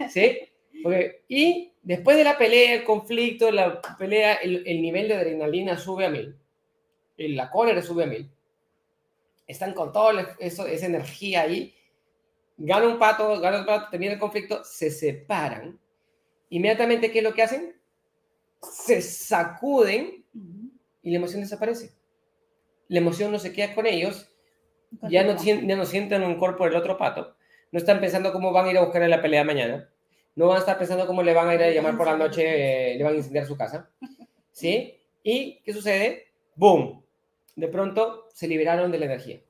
¿Sí? 0.08 0.38
Porque, 0.82 1.24
y 1.28 1.74
después 1.82 2.16
de 2.16 2.24
la 2.24 2.38
pelea, 2.38 2.72
el 2.72 2.84
conflicto, 2.84 3.50
la 3.50 3.82
pelea, 3.98 4.34
el, 4.36 4.62
el 4.66 4.80
nivel 4.80 5.08
de 5.08 5.14
adrenalina 5.14 5.76
sube 5.76 6.06
a 6.06 6.10
mil. 6.10 6.34
La 7.18 7.50
cólera 7.50 7.82
sube 7.82 8.04
a 8.04 8.06
mil. 8.06 8.30
Están 9.48 9.72
con 9.74 9.92
toda 9.92 10.37
eso, 10.38 10.66
esa 10.66 10.87
energía 10.87 11.42
ahí. 11.42 11.74
Gana 12.58 12.87
un 12.87 12.98
pato, 12.98 13.40
gana 13.40 13.61
un 13.61 13.66
pato, 13.66 13.90
termina 13.90 14.12
el 14.12 14.18
conflicto, 14.18 14.62
se 14.62 14.90
separan. 14.90 15.80
Inmediatamente, 16.50 17.11
¿qué 17.11 17.18
es 17.18 17.24
lo 17.24 17.34
que 17.34 17.42
hacen? 17.42 17.74
Se 18.61 19.00
sacuden 19.00 20.24
y 21.02 21.11
la 21.11 21.16
emoción 21.16 21.40
desaparece. 21.40 21.92
La 22.88 22.98
emoción 22.98 23.32
no 23.32 23.38
se 23.38 23.52
queda 23.52 23.74
con 23.74 23.87
ellos, 23.87 24.30
ya 25.11 25.24
no, 25.24 25.37
ya 25.42 25.76
no 25.76 25.84
sienten 25.84 26.22
un 26.22 26.38
cuerpo 26.38 26.64
del 26.64 26.76
otro 26.76 26.96
pato, 26.96 27.37
no 27.70 27.78
están 27.78 28.00
pensando 28.00 28.32
cómo 28.32 28.52
van 28.52 28.66
a 28.66 28.70
ir 28.70 28.78
a 28.78 28.82
buscar 28.82 29.02
en 29.02 29.11
la 29.11 29.20
pelea 29.20 29.44
mañana, 29.44 29.90
no 30.34 30.46
van 30.46 30.56
a 30.56 30.61
estar 30.61 30.78
pensando 30.78 31.06
cómo 31.06 31.22
le 31.22 31.34
van 31.34 31.48
a 31.48 31.54
ir 31.54 31.62
a 31.62 31.70
llamar 31.70 31.96
por 31.96 32.06
la 32.06 32.16
noche, 32.16 32.92
eh, 32.92 32.96
le 32.96 33.04
van 33.04 33.12
a 33.12 33.16
incendiar 33.16 33.46
su 33.46 33.56
casa, 33.56 33.90
¿sí? 34.52 34.98
¿Y 35.22 35.61
qué 35.62 35.72
sucede? 35.74 36.28
¡Boom! 36.54 37.04
De 37.58 37.66
pronto 37.66 38.28
se 38.32 38.46
liberaron 38.46 38.92
de 38.92 38.98
la 38.98 39.06
energía. 39.06 39.40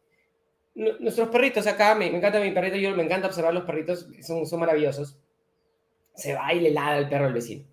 Nuestros 0.75 1.29
perritos 1.29 1.67
acá, 1.67 1.95
me, 1.95 2.11
me 2.11 2.17
encanta 2.17 2.41
mi 2.41 2.53
perrito, 2.53 2.77
yo 2.77 2.97
me 2.97 3.03
encanta 3.03 3.27
observar 3.27 3.53
los 3.53 3.65
perritos, 3.65 4.09
son, 4.23 4.47
son 4.47 4.61
maravillosos. 4.61 5.21
Se 6.15 6.35
va 6.35 6.55
y 6.55 6.61
le 6.61 6.71
ladra 6.71 6.99
el 6.99 7.09
perro 7.09 7.27
al 7.27 7.35
vecino. 7.35 7.67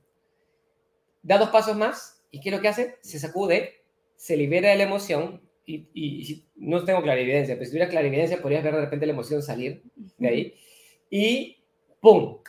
Da 1.23 1.37
dos 1.37 1.51
pasos 1.51 1.77
más, 1.77 2.21
¿y 2.31 2.41
qué 2.41 2.49
es 2.49 2.55
lo 2.55 2.61
que 2.61 2.67
hace? 2.67 2.97
Se 2.99 3.17
sacude, 3.17 3.81
se 4.17 4.35
libera 4.35 4.69
de 4.69 4.75
la 4.75 4.83
emoción, 4.83 5.41
y, 5.65 5.87
y, 5.93 6.45
no 6.57 6.83
tengo 6.83 7.01
clarividencia, 7.01 7.55
pero 7.55 7.65
si 7.65 7.71
tuviera 7.71 7.89
clarividencia 7.89 8.41
podrías 8.41 8.63
ver 8.63 8.75
de 8.75 8.81
repente 8.81 9.05
la 9.05 9.13
emoción 9.13 9.41
salir 9.41 9.81
de 10.17 10.27
ahí 10.27 10.53
y 11.09 11.57
¡pum! 12.01 12.39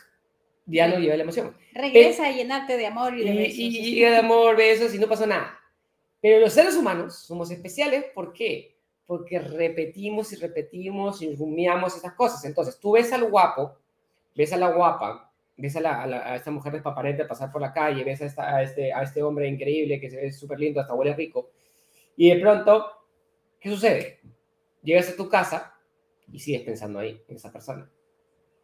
Ya 0.65 0.87
no 0.89 0.99
lleva 0.99 1.15
la 1.15 1.23
emoción. 1.23 1.55
Regresa 1.73 2.27
a 2.27 2.31
llenarte 2.31 2.75
de 2.75 2.85
amor 2.85 3.17
y 3.17 3.23
de 3.23 3.33
besos. 3.33 3.57
Y, 3.57 3.97
y, 3.97 3.99
de 4.01 4.17
amor, 4.17 4.57
besos 4.57 4.93
y 4.93 4.99
no 4.99 5.07
pasó 5.07 5.25
nada. 5.25 5.56
Pero 6.27 6.41
los 6.41 6.53
seres 6.53 6.75
humanos 6.75 7.15
somos 7.15 7.49
especiales, 7.51 8.05
¿por 8.13 8.33
qué? 8.33 8.75
Porque 9.05 9.39
repetimos 9.39 10.33
y 10.33 10.35
repetimos 10.35 11.21
y 11.21 11.33
rumiamos 11.33 11.95
estas 11.95 12.13
cosas. 12.13 12.43
Entonces, 12.43 12.77
tú 12.79 12.91
ves 12.91 13.13
al 13.13 13.29
guapo, 13.29 13.77
ves 14.35 14.51
a 14.51 14.57
la 14.57 14.73
guapa, 14.73 15.31
ves 15.55 15.75
a, 15.77 15.81
la, 15.81 16.03
a, 16.03 16.07
la, 16.07 16.17
a 16.33 16.35
esta 16.35 16.51
mujer 16.51 16.73
despaparente 16.73 17.23
pasar 17.25 17.51
por 17.51 17.61
la 17.61 17.71
calle, 17.71 18.03
ves 18.03 18.21
a, 18.21 18.25
esta, 18.25 18.55
a, 18.55 18.61
este, 18.61 18.91
a 18.91 19.03
este 19.03 19.23
hombre 19.23 19.47
increíble 19.47 20.01
que 20.01 20.09
se 20.09 20.17
ve 20.17 20.31
súper 20.33 20.59
lindo, 20.59 20.81
hasta 20.81 20.93
huele 20.93 21.13
rico, 21.13 21.51
y 22.17 22.29
de 22.29 22.41
pronto 22.41 22.97
¿Qué 23.59 23.69
sucede? 23.69 24.19
Llegas 24.83 25.09
a 25.09 25.15
tu 25.15 25.27
casa 25.29 25.73
y 26.31 26.39
sigues 26.39 26.61
pensando 26.61 26.99
ahí, 26.99 27.21
en 27.27 27.35
esa 27.35 27.51
persona. 27.51 27.89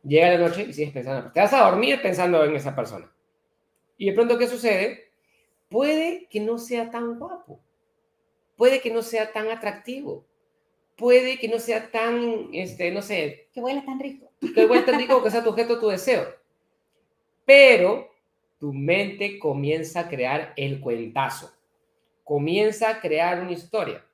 Llega 0.04 0.30
la 0.30 0.38
noche 0.38 0.66
y 0.68 0.74
sigues 0.74 0.94
pensando. 0.94 1.32
Te 1.32 1.40
vas 1.40 1.54
a 1.54 1.70
dormir 1.70 2.02
pensando 2.02 2.44
en 2.44 2.56
esa 2.56 2.76
persona. 2.76 3.12
Y 3.98 4.08
de 4.08 4.14
pronto, 4.14 4.38
¿qué 4.38 4.48
sucede? 4.48 5.13
Puede 5.70 6.28
que 6.30 6.40
no 6.40 6.58
sea 6.58 6.92
tan 6.92 7.18
guapo. 7.18 7.60
Puede 8.56 8.82
que 8.82 8.92
no 8.92 9.02
sea 9.02 9.32
tan 9.32 9.50
atractivo. 9.50 10.26
puede 10.96 11.40
que 11.40 11.48
no 11.48 11.60
sea 11.60 11.90
tan, 11.92 12.50
este, 12.54 12.92
no 12.92 13.02
sé. 13.02 13.48
Que 13.54 13.62
huela 13.62 13.84
tan 13.84 14.00
rico. 14.00 14.32
Que 14.54 14.66
huela 14.66 14.86
tan 14.86 15.00
rico 15.00 15.24
que 15.24 15.32
sea 15.32 15.44
tu 15.44 15.50
objeto, 15.50 15.80
tu 15.80 15.90
deseo. 15.90 16.26
Pero 17.46 18.12
tu 18.60 18.72
mente 18.72 19.40
comienza 19.40 20.02
a 20.02 20.10
crear 20.10 20.54
el 20.56 20.80
cuentazo. 20.80 21.52
Comienza 22.24 22.90
a 22.90 23.02
crear 23.02 23.42
una 23.42 23.52
historia. 23.52 24.06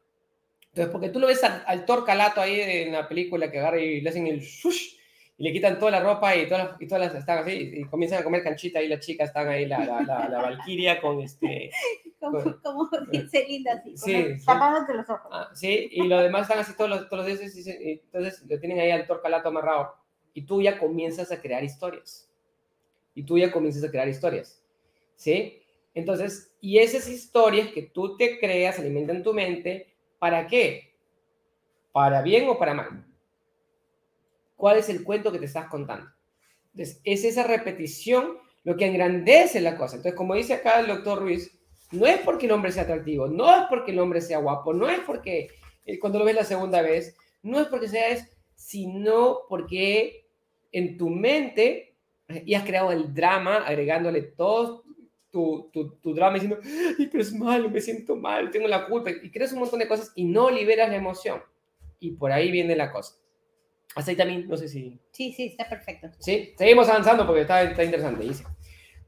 Entonces, 0.70 0.92
porque 0.92 1.10
tú 1.10 1.20
lo 1.20 1.28
ves 1.28 1.44
al, 1.44 1.64
al 1.68 1.86
torcalato 1.86 2.42
ahí 2.42 2.60
en 2.62 2.94
la 2.94 3.08
película 3.08 3.52
que 3.52 3.60
agarra 3.60 3.80
y 3.80 4.02
le 4.02 4.10
hacen 4.10 4.28
el 4.28 4.40
shush 4.40 4.99
y 5.40 5.44
le 5.44 5.54
quitan 5.54 5.80
toda 5.80 5.92
la 5.92 6.02
ropa 6.02 6.36
y 6.36 6.50
todas 6.50 6.68
las, 6.68 6.82
y 6.82 6.86
todas 6.86 7.08
las 7.08 7.16
están 7.16 7.38
así 7.40 7.72
y, 7.74 7.86
comienzan 7.86 8.20
a 8.20 8.24
comer 8.26 8.44
canchita 8.44 8.82
y 8.82 8.90
las 8.90 9.00
chicas 9.00 9.30
están 9.30 9.48
ahí, 9.48 9.66
la, 9.66 9.86
la, 9.86 10.02
la, 10.02 10.28
la 10.28 10.42
valquiria 10.42 11.02
con 11.02 11.22
este... 11.22 11.72
Como, 12.20 12.44
con, 12.44 12.60
como 12.62 12.90
dice 13.14 13.46
linda 13.48 13.76
así, 13.76 13.96
Sí, 13.96 14.14
los 14.94 15.10
ojos. 15.10 15.32
ah, 15.32 15.50
sí, 15.54 15.88
y 15.90 16.06
los 16.06 16.22
demás 16.22 16.42
están 16.42 16.60
así 16.60 16.76
todos 16.76 16.90
los, 16.90 17.08
todos 17.08 17.26
los 17.26 17.40
días, 17.40 17.56
y, 17.56 17.70
y 17.70 17.92
entonces 17.92 18.44
lo 18.46 18.60
tienen 18.60 18.78
ahí 18.78 18.92
al 18.92 19.08
torcalato 19.08 19.48
amarrado 19.48 19.96
y 20.34 20.42
tú 20.42 20.62
ya 20.62 20.78
comienzas 20.78 21.32
a 21.32 21.42
crear 21.42 21.64
historias. 21.64 22.30
Y 23.16 23.24
tú 23.24 23.38
ya 23.38 23.50
comienzas 23.50 23.86
a 23.86 23.90
crear 23.90 24.10
historias. 24.10 24.62
¿Sí? 25.16 25.62
Entonces, 25.94 26.54
y 26.60 26.80
esas 26.80 27.08
historias 27.08 27.70
que 27.70 27.84
tú 27.84 28.18
te 28.18 28.38
creas 28.38 28.80
alimentan 28.80 29.24
tu 29.24 29.34
mente, 29.34 29.96
¿para 30.20 30.46
qué? 30.46 30.94
¿Para 31.94 32.22
bien 32.22 32.50
o 32.50 32.60
para 32.60 32.74
mal? 32.74 33.09
¿Cuál 34.60 34.78
es 34.78 34.90
el 34.90 35.06
cuento 35.06 35.32
que 35.32 35.40
te 35.40 35.46
estás 35.46 35.70
contando? 35.70 36.06
Es 36.76 37.00
esa 37.06 37.44
repetición 37.44 38.40
lo 38.66 38.76
que 38.76 38.88
engrandece 38.88 39.62
la 39.62 39.78
cosa. 39.78 39.96
Entonces, 39.96 40.18
como 40.18 40.36
dice 40.36 40.54
acá 40.54 40.82
el 40.82 40.88
doctor 40.88 41.22
Ruiz, 41.22 41.58
no 41.94 42.06
es 42.06 42.20
porque 42.20 42.46
el 42.46 42.52
hombre 42.52 42.74
sea 42.74 42.84
atractivo, 42.84 43.30
no 43.30 43.50
es 43.56 43.68
porque 43.70 43.92
el 43.92 44.00
hombre 44.00 44.20
sea 44.20 44.40
guapo, 44.40 44.74
no 44.74 44.90
es 44.90 45.00
porque 45.00 45.48
eh, 45.86 45.98
cuando 45.98 46.20
lo 46.20 46.26
ves 46.26 46.36
la 46.36 46.44
segunda 46.44 46.82
vez, 46.82 47.16
no 47.42 47.58
es 47.62 47.68
porque 47.68 47.88
sea 47.88 48.10
es, 48.10 48.30
sino 48.54 49.44
porque 49.48 50.26
en 50.74 50.98
tu 50.98 51.10
mente 51.10 51.96
eh, 52.28 52.44
y 52.46 52.54
has 52.54 52.66
creado 52.66 52.92
el 52.92 53.14
drama 53.14 53.66
agregándole 53.66 54.24
todo 54.24 54.84
tu, 55.32 55.70
tu, 55.72 55.92
tu 56.02 56.14
drama 56.14 56.34
diciendo, 56.34 56.60
Ay, 57.00 57.08
pero 57.08 57.24
es 57.24 57.32
malo, 57.32 57.70
me 57.70 57.80
siento 57.80 58.18
mal, 58.18 58.52
tengo 58.52 58.68
la 58.68 58.88
culpa, 58.88 59.10
y 59.10 59.32
creas 59.32 59.54
un 59.54 59.60
montón 59.60 59.80
de 59.80 59.88
cosas 59.88 60.12
y 60.16 60.26
no 60.26 60.50
liberas 60.50 60.90
la 60.90 60.98
emoción. 60.98 61.42
Y 62.02 62.12
por 62.12 62.34
ahí 62.34 62.52
viene 62.52 62.76
la 62.76 62.92
cosa. 62.92 63.19
Hasta 64.00 64.12
ahí 64.12 64.18
también, 64.18 64.48
no 64.48 64.56
sé 64.56 64.70
si... 64.70 64.98
Sí, 65.12 65.34
sí, 65.34 65.48
está 65.48 65.68
perfecto. 65.68 66.10
¿Sí? 66.20 66.54
Seguimos 66.58 66.88
avanzando 66.88 67.26
porque 67.26 67.42
está, 67.42 67.64
está 67.64 67.84
interesante. 67.84 68.24
Dice, 68.24 68.46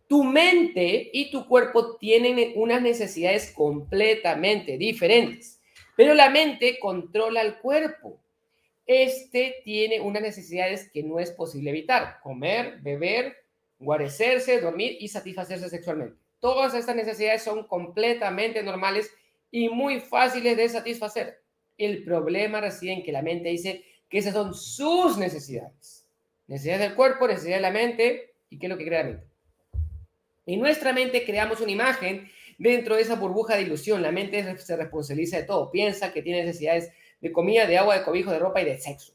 tu 0.06 0.25
mente 0.25 1.10
y 1.13 1.32
tu 1.32 1.47
cuerpo 1.47 1.95
tienen 1.95 2.51
unas 2.56 2.82
necesidades 2.82 3.54
completamente 3.56 4.77
diferentes, 4.77 5.62
pero 5.95 6.13
la 6.13 6.30
mente 6.30 6.77
controla 6.77 7.39
el 7.41 7.60
cuerpo. 7.60 8.21
Este 8.86 9.62
tiene 9.63 10.01
unas 10.01 10.23
necesidades 10.23 10.91
que 10.91 11.04
no 11.04 11.21
es 11.21 11.32
posible 11.32 11.69
evitar, 11.69 12.19
comer, 12.21 12.82
beber, 12.82 13.38
guarecerse, 13.80 14.60
dormir 14.60 14.97
y 14.99 15.08
satisfacerse 15.08 15.69
sexualmente. 15.69 16.17
Todas 16.41 16.73
estas 16.73 16.97
necesidades 16.97 17.43
son 17.43 17.65
completamente 17.65 18.62
normales 18.62 19.10
y 19.49 19.69
muy 19.69 20.01
fáciles 20.01 20.58
de 20.58 20.67
satisfacer. 20.67 21.41
El 21.77 22.04
problema 22.04 22.60
reside 22.60 22.91
en 22.91 23.04
que 23.04 23.13
la 23.13 23.21
mente 23.21 23.47
dice 23.47 23.86
que 24.12 24.17
esas 24.17 24.34
son 24.34 24.54
sus 24.54 25.17
necesidades. 25.17 26.06
Necesidades 26.45 26.82
del 26.82 26.95
cuerpo, 26.95 27.28
necesidades 27.28 27.60
de 27.60 27.67
la 27.67 27.71
mente 27.71 28.34
y 28.50 28.60
qué 28.60 28.65
es 28.65 28.69
lo 28.69 28.78
que 28.78 28.86
crea 28.86 29.04
la 29.04 29.10
mente. 29.10 29.28
En 30.45 30.60
nuestra 30.60 30.91
mente 30.91 31.24
creamos 31.24 31.62
una 31.62 31.71
imagen 31.71 32.30
dentro 32.58 32.95
de 32.95 33.04
esa 33.04 33.15
burbuja 33.15 33.56
de 33.56 33.62
ilusión. 33.62 34.02
La 34.02 34.12
mente 34.12 34.58
se 34.58 34.76
responsabiliza 34.76 35.38
de 35.38 35.43
todo. 35.43 35.71
Piensa 35.71 36.12
que 36.12 36.21
tiene 36.21 36.43
necesidades 36.43 36.91
de 37.21 37.32
comida, 37.32 37.65
de 37.65 37.78
agua, 37.78 37.97
de 37.97 38.04
cobijo, 38.04 38.32
de 38.32 38.39
ropa 38.39 38.62
y 38.62 38.65
de 38.65 38.78
sexo. 38.78 39.13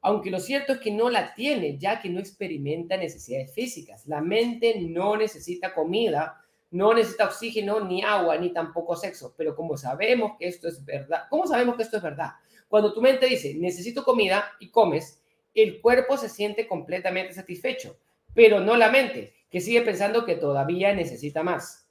Aunque 0.00 0.30
lo 0.30 0.40
cierto 0.40 0.72
es 0.72 0.78
que 0.78 0.92
no 0.92 1.10
la 1.10 1.34
tiene, 1.34 1.76
ya 1.76 2.00
que 2.00 2.08
no 2.08 2.18
experimenta 2.18 2.96
necesidades 2.96 3.52
físicas. 3.52 4.06
La 4.06 4.22
mente 4.22 4.80
no 4.80 5.16
necesita 5.16 5.74
comida, 5.74 6.42
no 6.70 6.94
necesita 6.94 7.26
oxígeno, 7.26 7.80
ni 7.80 8.02
agua, 8.02 8.38
ni 8.38 8.50
tampoco 8.50 8.96
sexo. 8.96 9.34
Pero 9.36 9.54
como 9.54 9.76
sabemos 9.76 10.38
que 10.38 10.48
esto 10.48 10.68
es 10.68 10.82
verdad, 10.84 11.24
¿cómo 11.28 11.46
sabemos 11.46 11.76
que 11.76 11.82
esto 11.82 11.98
es 11.98 12.02
verdad? 12.02 12.30
Cuando 12.68 12.92
tu 12.92 13.00
mente 13.00 13.26
dice, 13.26 13.54
necesito 13.54 14.04
comida 14.04 14.52
y 14.60 14.70
comes, 14.70 15.22
el 15.54 15.80
cuerpo 15.80 16.16
se 16.16 16.28
siente 16.28 16.66
completamente 16.66 17.32
satisfecho, 17.32 17.96
pero 18.34 18.60
no 18.60 18.76
la 18.76 18.90
mente, 18.90 19.34
que 19.50 19.60
sigue 19.60 19.82
pensando 19.82 20.24
que 20.24 20.36
todavía 20.36 20.94
necesita 20.94 21.42
más. 21.42 21.88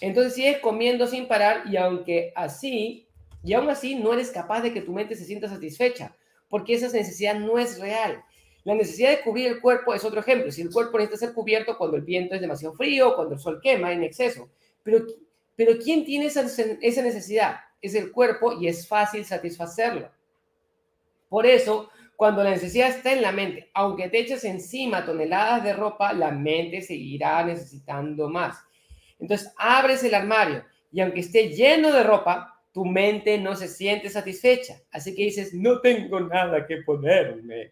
Entonces 0.00 0.34
sigues 0.34 0.58
comiendo 0.58 1.06
sin 1.06 1.28
parar 1.28 1.64
y 1.70 1.76
aunque 1.76 2.32
así, 2.34 3.08
y 3.44 3.52
aún 3.52 3.68
así 3.70 3.94
no 3.94 4.12
eres 4.12 4.30
capaz 4.30 4.62
de 4.62 4.72
que 4.72 4.80
tu 4.80 4.92
mente 4.92 5.14
se 5.14 5.24
sienta 5.24 5.48
satisfecha, 5.48 6.16
porque 6.48 6.74
esa 6.74 6.86
necesidad 6.86 7.34
no 7.34 7.58
es 7.58 7.78
real. 7.78 8.24
La 8.64 8.74
necesidad 8.74 9.10
de 9.10 9.20
cubrir 9.20 9.48
el 9.48 9.60
cuerpo 9.60 9.94
es 9.94 10.04
otro 10.04 10.20
ejemplo. 10.20 10.50
Si 10.50 10.62
el 10.62 10.70
cuerpo 10.70 10.98
necesita 10.98 11.26
ser 11.26 11.34
cubierto 11.34 11.76
cuando 11.76 11.96
el 11.96 12.02
viento 12.02 12.34
es 12.34 12.40
demasiado 12.40 12.74
frío, 12.74 13.14
cuando 13.14 13.34
el 13.34 13.40
sol 13.40 13.60
quema 13.62 13.92
en 13.92 14.02
exceso. 14.02 14.48
Pero, 14.82 15.04
pero 15.54 15.78
¿quién 15.78 16.04
tiene 16.04 16.26
esa, 16.26 16.40
esa 16.40 17.02
necesidad? 17.02 17.56
Es 17.84 17.94
el 17.94 18.12
cuerpo 18.12 18.58
y 18.58 18.66
es 18.66 18.88
fácil 18.88 19.24
satisfacerlo. 19.24 20.10
Por 21.28 21.44
eso, 21.44 21.90
cuando 22.16 22.42
la 22.42 22.50
necesidad 22.50 22.88
está 22.88 23.12
en 23.12 23.20
la 23.20 23.32
mente, 23.32 23.70
aunque 23.74 24.08
te 24.08 24.20
eches 24.20 24.44
encima 24.44 25.04
toneladas 25.04 25.64
de 25.64 25.72
ropa, 25.74 26.12
la 26.12 26.30
mente 26.30 26.80
seguirá 26.80 27.44
necesitando 27.44 28.28
más. 28.30 28.56
Entonces, 29.18 29.52
abres 29.58 30.02
el 30.04 30.14
armario 30.14 30.64
y 30.92 31.00
aunque 31.00 31.20
esté 31.20 31.48
lleno 31.50 31.92
de 31.92 32.04
ropa, 32.04 32.53
tu 32.74 32.84
mente 32.84 33.38
no 33.38 33.54
se 33.54 33.68
siente 33.68 34.10
satisfecha. 34.10 34.80
Así 34.90 35.14
que 35.14 35.22
dices, 35.22 35.54
no 35.54 35.80
tengo 35.80 36.18
nada 36.18 36.66
que 36.66 36.78
ponerme. 36.78 37.70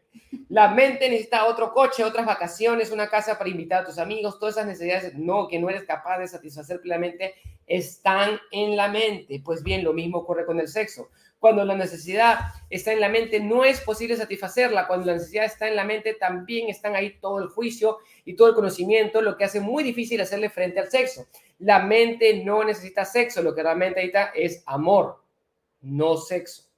La 0.49 0.69
mente 0.69 1.11
necesita 1.11 1.47
otro 1.47 1.73
coche, 1.73 2.05
otras 2.05 2.25
vacaciones, 2.25 2.93
una 2.93 3.09
casa 3.09 3.37
para 3.37 3.51
invitar 3.51 3.83
a 3.83 3.85
tus 3.85 3.99
amigos, 3.99 4.38
todas 4.38 4.55
esas 4.55 4.69
necesidades 4.69 5.15
no, 5.17 5.49
que 5.49 5.59
no 5.59 5.69
eres 5.69 5.83
capaz 5.83 6.21
de 6.21 6.29
satisfacer 6.29 6.81
plenamente, 6.81 7.35
están 7.67 8.38
en 8.53 8.77
la 8.77 8.87
mente. 8.87 9.43
Pues 9.45 9.65
bien, 9.65 9.83
lo 9.83 9.93
mismo 9.93 10.19
ocurre 10.19 10.47
con 10.47 10.61
el 10.61 10.69
sexo. 10.69 11.09
Cuando 11.42 11.64
la 11.64 11.74
necesidad 11.74 12.38
está 12.70 12.92
en 12.92 13.00
la 13.00 13.09
mente, 13.09 13.40
no 13.40 13.64
es 13.64 13.81
posible 13.81 14.14
satisfacerla. 14.14 14.87
Cuando 14.87 15.07
la 15.07 15.14
necesidad 15.14 15.44
está 15.44 15.66
en 15.66 15.74
la 15.74 15.83
mente, 15.83 16.14
también 16.14 16.68
están 16.68 16.94
ahí 16.94 17.18
todo 17.18 17.40
el 17.40 17.48
juicio 17.48 17.98
y 18.24 18.35
todo 18.35 18.50
el 18.50 18.55
conocimiento, 18.55 19.20
lo 19.20 19.37
que 19.37 19.42
hace 19.42 19.59
muy 19.59 19.83
difícil 19.83 20.20
hacerle 20.20 20.50
frente 20.50 20.78
al 20.78 20.88
sexo. 20.88 21.26
La 21.59 21.81
mente 21.81 22.44
no 22.44 22.62
necesita 22.62 23.05
sexo, 23.05 23.42
lo 23.42 23.57
que 23.57 23.62
realmente 23.64 23.96
necesita 23.96 24.31
es 24.37 24.62
amor, 24.66 25.20
no 25.81 26.16
sexo. 26.16 26.70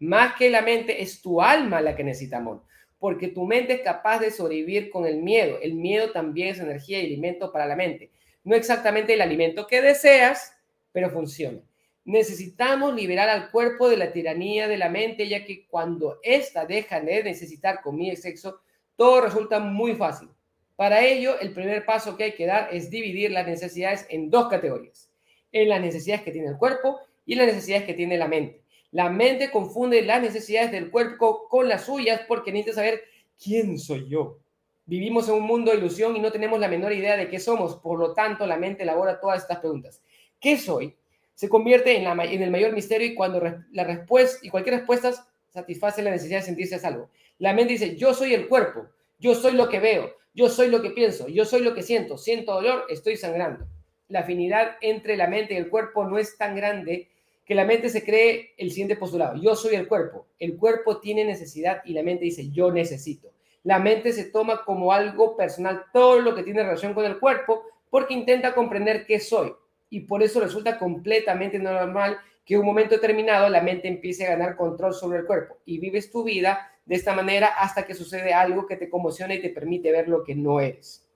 Más 0.00 0.34
que 0.34 0.50
la 0.50 0.60
mente, 0.60 1.00
es 1.02 1.22
tu 1.22 1.40
alma 1.40 1.80
la 1.80 1.96
que 1.96 2.04
necesita 2.04 2.36
amor, 2.36 2.62
porque 2.98 3.28
tu 3.28 3.46
mente 3.46 3.72
es 3.72 3.80
capaz 3.80 4.18
de 4.18 4.30
sobrevivir 4.30 4.90
con 4.90 5.06
el 5.06 5.16
miedo. 5.22 5.56
El 5.62 5.76
miedo 5.76 6.12
también 6.12 6.48
es 6.48 6.58
energía 6.58 7.00
y 7.00 7.06
alimento 7.06 7.50
para 7.50 7.64
la 7.64 7.74
mente. 7.74 8.10
No 8.44 8.54
exactamente 8.54 9.14
el 9.14 9.22
alimento 9.22 9.66
que 9.66 9.80
deseas, 9.80 10.54
pero 10.92 11.08
funciona. 11.08 11.60
Necesitamos 12.04 12.94
liberar 12.94 13.28
al 13.30 13.50
cuerpo 13.50 13.88
de 13.88 13.96
la 13.96 14.12
tiranía 14.12 14.68
de 14.68 14.76
la 14.76 14.90
mente, 14.90 15.26
ya 15.26 15.44
que 15.44 15.66
cuando 15.66 16.18
ésta 16.22 16.66
deja 16.66 17.00
de 17.00 17.24
necesitar 17.24 17.80
comida 17.82 18.12
y 18.12 18.16
sexo, 18.16 18.60
todo 18.96 19.22
resulta 19.22 19.58
muy 19.58 19.94
fácil. 19.94 20.28
Para 20.76 21.04
ello, 21.04 21.38
el 21.40 21.52
primer 21.52 21.86
paso 21.86 22.16
que 22.16 22.24
hay 22.24 22.32
que 22.32 22.46
dar 22.46 22.68
es 22.72 22.90
dividir 22.90 23.30
las 23.30 23.46
necesidades 23.46 24.06
en 24.10 24.28
dos 24.28 24.48
categorías. 24.48 25.10
En 25.52 25.68
las 25.68 25.80
necesidades 25.80 26.22
que 26.22 26.32
tiene 26.32 26.48
el 26.48 26.58
cuerpo 26.58 26.98
y 27.24 27.36
las 27.36 27.46
necesidades 27.46 27.86
que 27.86 27.94
tiene 27.94 28.18
la 28.18 28.28
mente. 28.28 28.62
La 28.90 29.08
mente 29.08 29.50
confunde 29.50 30.02
las 30.02 30.20
necesidades 30.20 30.72
del 30.72 30.90
cuerpo 30.90 31.48
con 31.48 31.68
las 31.68 31.86
suyas 31.86 32.22
porque 32.28 32.52
necesita 32.52 32.76
saber 32.76 33.02
quién 33.42 33.78
soy 33.78 34.08
yo. 34.08 34.38
Vivimos 34.86 35.28
en 35.28 35.36
un 35.36 35.44
mundo 35.44 35.70
de 35.70 35.78
ilusión 35.78 36.14
y 36.16 36.20
no 36.20 36.30
tenemos 36.30 36.60
la 36.60 36.68
menor 36.68 36.92
idea 36.92 37.16
de 37.16 37.28
qué 37.28 37.40
somos. 37.40 37.76
Por 37.76 37.98
lo 37.98 38.12
tanto, 38.12 38.46
la 38.46 38.58
mente 38.58 38.82
elabora 38.82 39.18
todas 39.18 39.42
estas 39.42 39.60
preguntas. 39.60 40.02
¿Qué 40.38 40.58
soy? 40.58 40.94
Se 41.34 41.48
convierte 41.48 41.96
en, 41.96 42.04
la, 42.04 42.12
en 42.24 42.42
el 42.42 42.50
mayor 42.50 42.72
misterio 42.72 43.06
y 43.06 43.14
cuando 43.14 43.42
la 43.72 43.84
respuesta 43.84 44.38
y 44.42 44.50
cualquier 44.50 44.76
respuesta 44.76 45.12
satisface 45.50 46.02
la 46.02 46.10
necesidad 46.10 46.40
de 46.40 46.46
sentirse 46.46 46.74
a 46.74 46.78
salvo. 46.78 47.10
La 47.38 47.52
mente 47.52 47.72
dice, 47.74 47.96
yo 47.96 48.14
soy 48.14 48.34
el 48.34 48.48
cuerpo, 48.48 48.86
yo 49.18 49.34
soy 49.34 49.52
lo 49.52 49.68
que 49.68 49.80
veo, 49.80 50.14
yo 50.34 50.48
soy 50.48 50.68
lo 50.68 50.82
que 50.82 50.90
pienso, 50.90 51.28
yo 51.28 51.44
soy 51.44 51.62
lo 51.62 51.74
que 51.74 51.82
siento, 51.82 52.18
siento 52.18 52.54
dolor, 52.54 52.86
estoy 52.88 53.16
sangrando. 53.16 53.66
La 54.08 54.20
afinidad 54.20 54.76
entre 54.80 55.16
la 55.16 55.28
mente 55.28 55.54
y 55.54 55.56
el 55.56 55.70
cuerpo 55.70 56.04
no 56.04 56.18
es 56.18 56.36
tan 56.36 56.54
grande 56.56 57.08
que 57.44 57.54
la 57.54 57.64
mente 57.64 57.88
se 57.88 58.04
cree 58.04 58.54
el 58.56 58.70
siguiente 58.70 58.96
postulado. 58.96 59.40
Yo 59.40 59.54
soy 59.54 59.74
el 59.74 59.86
cuerpo. 59.86 60.26
El 60.38 60.56
cuerpo 60.56 60.98
tiene 60.98 61.24
necesidad 61.24 61.82
y 61.84 61.92
la 61.92 62.02
mente 62.02 62.24
dice, 62.24 62.50
yo 62.50 62.72
necesito. 62.72 63.32
La 63.62 63.78
mente 63.78 64.12
se 64.12 64.24
toma 64.24 64.64
como 64.64 64.92
algo 64.92 65.36
personal 65.36 65.84
todo 65.92 66.20
lo 66.20 66.34
que 66.34 66.42
tiene 66.42 66.62
relación 66.62 66.94
con 66.94 67.04
el 67.04 67.18
cuerpo 67.18 67.64
porque 67.90 68.14
intenta 68.14 68.54
comprender 68.54 69.06
qué 69.06 69.20
soy. 69.20 69.52
Y 69.94 70.00
por 70.00 70.24
eso 70.24 70.40
resulta 70.40 70.76
completamente 70.76 71.56
normal 71.56 72.18
que 72.44 72.58
un 72.58 72.66
momento 72.66 72.96
determinado 72.96 73.48
la 73.48 73.62
mente 73.62 73.86
empiece 73.86 74.26
a 74.26 74.30
ganar 74.30 74.56
control 74.56 74.92
sobre 74.92 75.20
el 75.20 75.24
cuerpo 75.24 75.58
y 75.64 75.78
vives 75.78 76.10
tu 76.10 76.24
vida 76.24 76.72
de 76.84 76.96
esta 76.96 77.14
manera 77.14 77.46
hasta 77.46 77.86
que 77.86 77.94
sucede 77.94 78.34
algo 78.34 78.66
que 78.66 78.74
te 78.76 78.90
conmociona 78.90 79.34
y 79.34 79.40
te 79.40 79.50
permite 79.50 79.92
ver 79.92 80.08
lo 80.08 80.24
que 80.24 80.34
no 80.34 80.58
eres. 80.58 81.06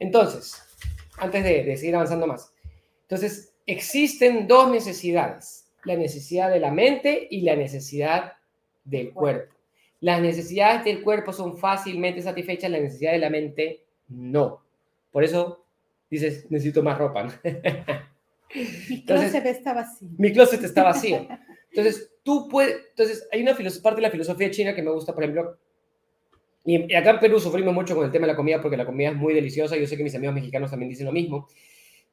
Entonces, 0.00 0.60
antes 1.18 1.44
de, 1.44 1.62
de 1.62 1.76
seguir 1.76 1.94
avanzando 1.94 2.26
más, 2.26 2.52
entonces 3.02 3.54
existen 3.64 4.48
dos 4.48 4.68
necesidades. 4.68 5.70
la 5.84 5.94
necesidad 5.94 6.50
de 6.50 6.58
la 6.58 6.72
mente 6.72 7.28
y 7.30 7.42
la 7.42 7.54
necesidad 7.54 8.32
del 8.82 9.12
cuerpo. 9.12 9.54
Las 10.00 10.20
necesidades 10.20 10.84
del 10.84 11.04
cuerpo 11.04 11.32
son 11.32 11.56
fácilmente 11.58 12.22
satisfechas, 12.22 12.72
la 12.72 12.80
necesidad 12.80 13.12
de 13.12 13.18
la 13.18 13.30
mente 13.30 13.84
no. 14.08 14.64
Por 15.12 15.22
eso 15.22 15.59
dices, 16.10 16.46
necesito 16.50 16.82
más 16.82 16.98
ropa. 16.98 17.28
Mi 18.88 19.04
closet 19.04 19.46
está 19.46 19.72
vacío. 19.72 20.08
Mi 20.18 20.32
closet 20.32 20.64
está 20.64 20.82
vacío. 20.82 21.28
Entonces, 21.70 22.10
tú 22.24 22.48
puedes, 22.48 22.76
entonces, 22.90 23.28
hay 23.30 23.42
una 23.42 23.54
parte 23.54 23.96
de 23.96 24.02
la 24.02 24.10
filosofía 24.10 24.50
china 24.50 24.74
que 24.74 24.82
me 24.82 24.90
gusta, 24.90 25.14
por 25.14 25.22
ejemplo, 25.22 25.56
y 26.64 26.94
acá 26.94 27.10
en 27.10 27.20
Perú 27.20 27.40
sufrimos 27.40 27.72
mucho 27.72 27.94
con 27.94 28.04
el 28.04 28.12
tema 28.12 28.26
de 28.26 28.32
la 28.32 28.36
comida 28.36 28.60
porque 28.60 28.76
la 28.76 28.84
comida 28.84 29.10
es 29.10 29.16
muy 29.16 29.32
deliciosa. 29.32 29.76
Yo 29.76 29.86
sé 29.86 29.96
que 29.96 30.04
mis 30.04 30.14
amigos 30.14 30.34
mexicanos 30.34 30.70
también 30.70 30.90
dicen 30.90 31.06
lo 31.06 31.12
mismo. 31.12 31.48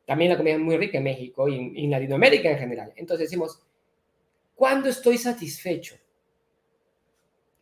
También 0.06 0.32
la 0.32 0.38
comida 0.38 0.54
es 0.54 0.60
muy 0.60 0.78
rica 0.78 1.00
en 1.00 1.04
México 1.04 1.50
y 1.50 1.84
en, 1.84 1.92
Latinoamérica 1.92 2.50
en 2.50 2.58
general. 2.58 2.94
Entonces 2.96 3.28
decimos, 3.28 3.62
¿cuándo 4.56 4.88
estoy 4.88 5.18
satisfecho? 5.18 5.98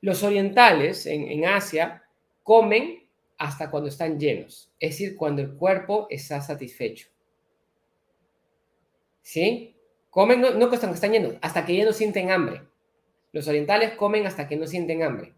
Los 0.02 0.22
orientales 0.22 1.08
en, 1.08 1.24
en 1.24 1.46
Asia 1.46 2.04
comen 2.44 3.05
hasta 3.38 3.70
cuando 3.70 3.90
están 3.90 4.20
llenos, 4.20 4.72
es 4.80 4.92
decir, 4.92 5.16
cuando 5.16 5.42
el 5.42 5.56
cuerpo 5.56 6.08
está 6.10 6.42
satisfecho. 6.42 7.10
¿Sí? 9.22 9.76
Comen 10.10 10.40
no, 10.40 10.52
no 10.52 10.72
hasta 10.72 10.90
están 10.92 11.12
llenos, 11.12 11.36
hasta 11.42 11.66
que 11.66 11.76
ya 11.76 11.84
no 11.84 11.92
sienten 11.92 12.32
hambre. 12.32 12.62
Los 13.34 13.48
orientales 13.48 13.96
comen 13.96 14.26
hasta 14.26 14.48
que 14.48 14.56
no 14.56 14.66
sienten 14.66 15.04
hambre. 15.04 15.34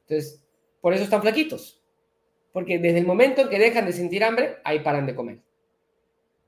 Entonces, 0.00 0.44
por 0.80 0.92
eso 0.92 1.04
están 1.04 1.22
flaquitos. 1.22 1.80
Porque 2.52 2.78
desde 2.78 2.98
el 2.98 3.06
momento 3.06 3.42
en 3.42 3.48
que 3.48 3.58
dejan 3.58 3.86
de 3.86 3.92
sentir 3.92 4.24
hambre, 4.24 4.56
ahí 4.64 4.80
paran 4.80 5.06
de 5.06 5.14
comer. 5.14 5.38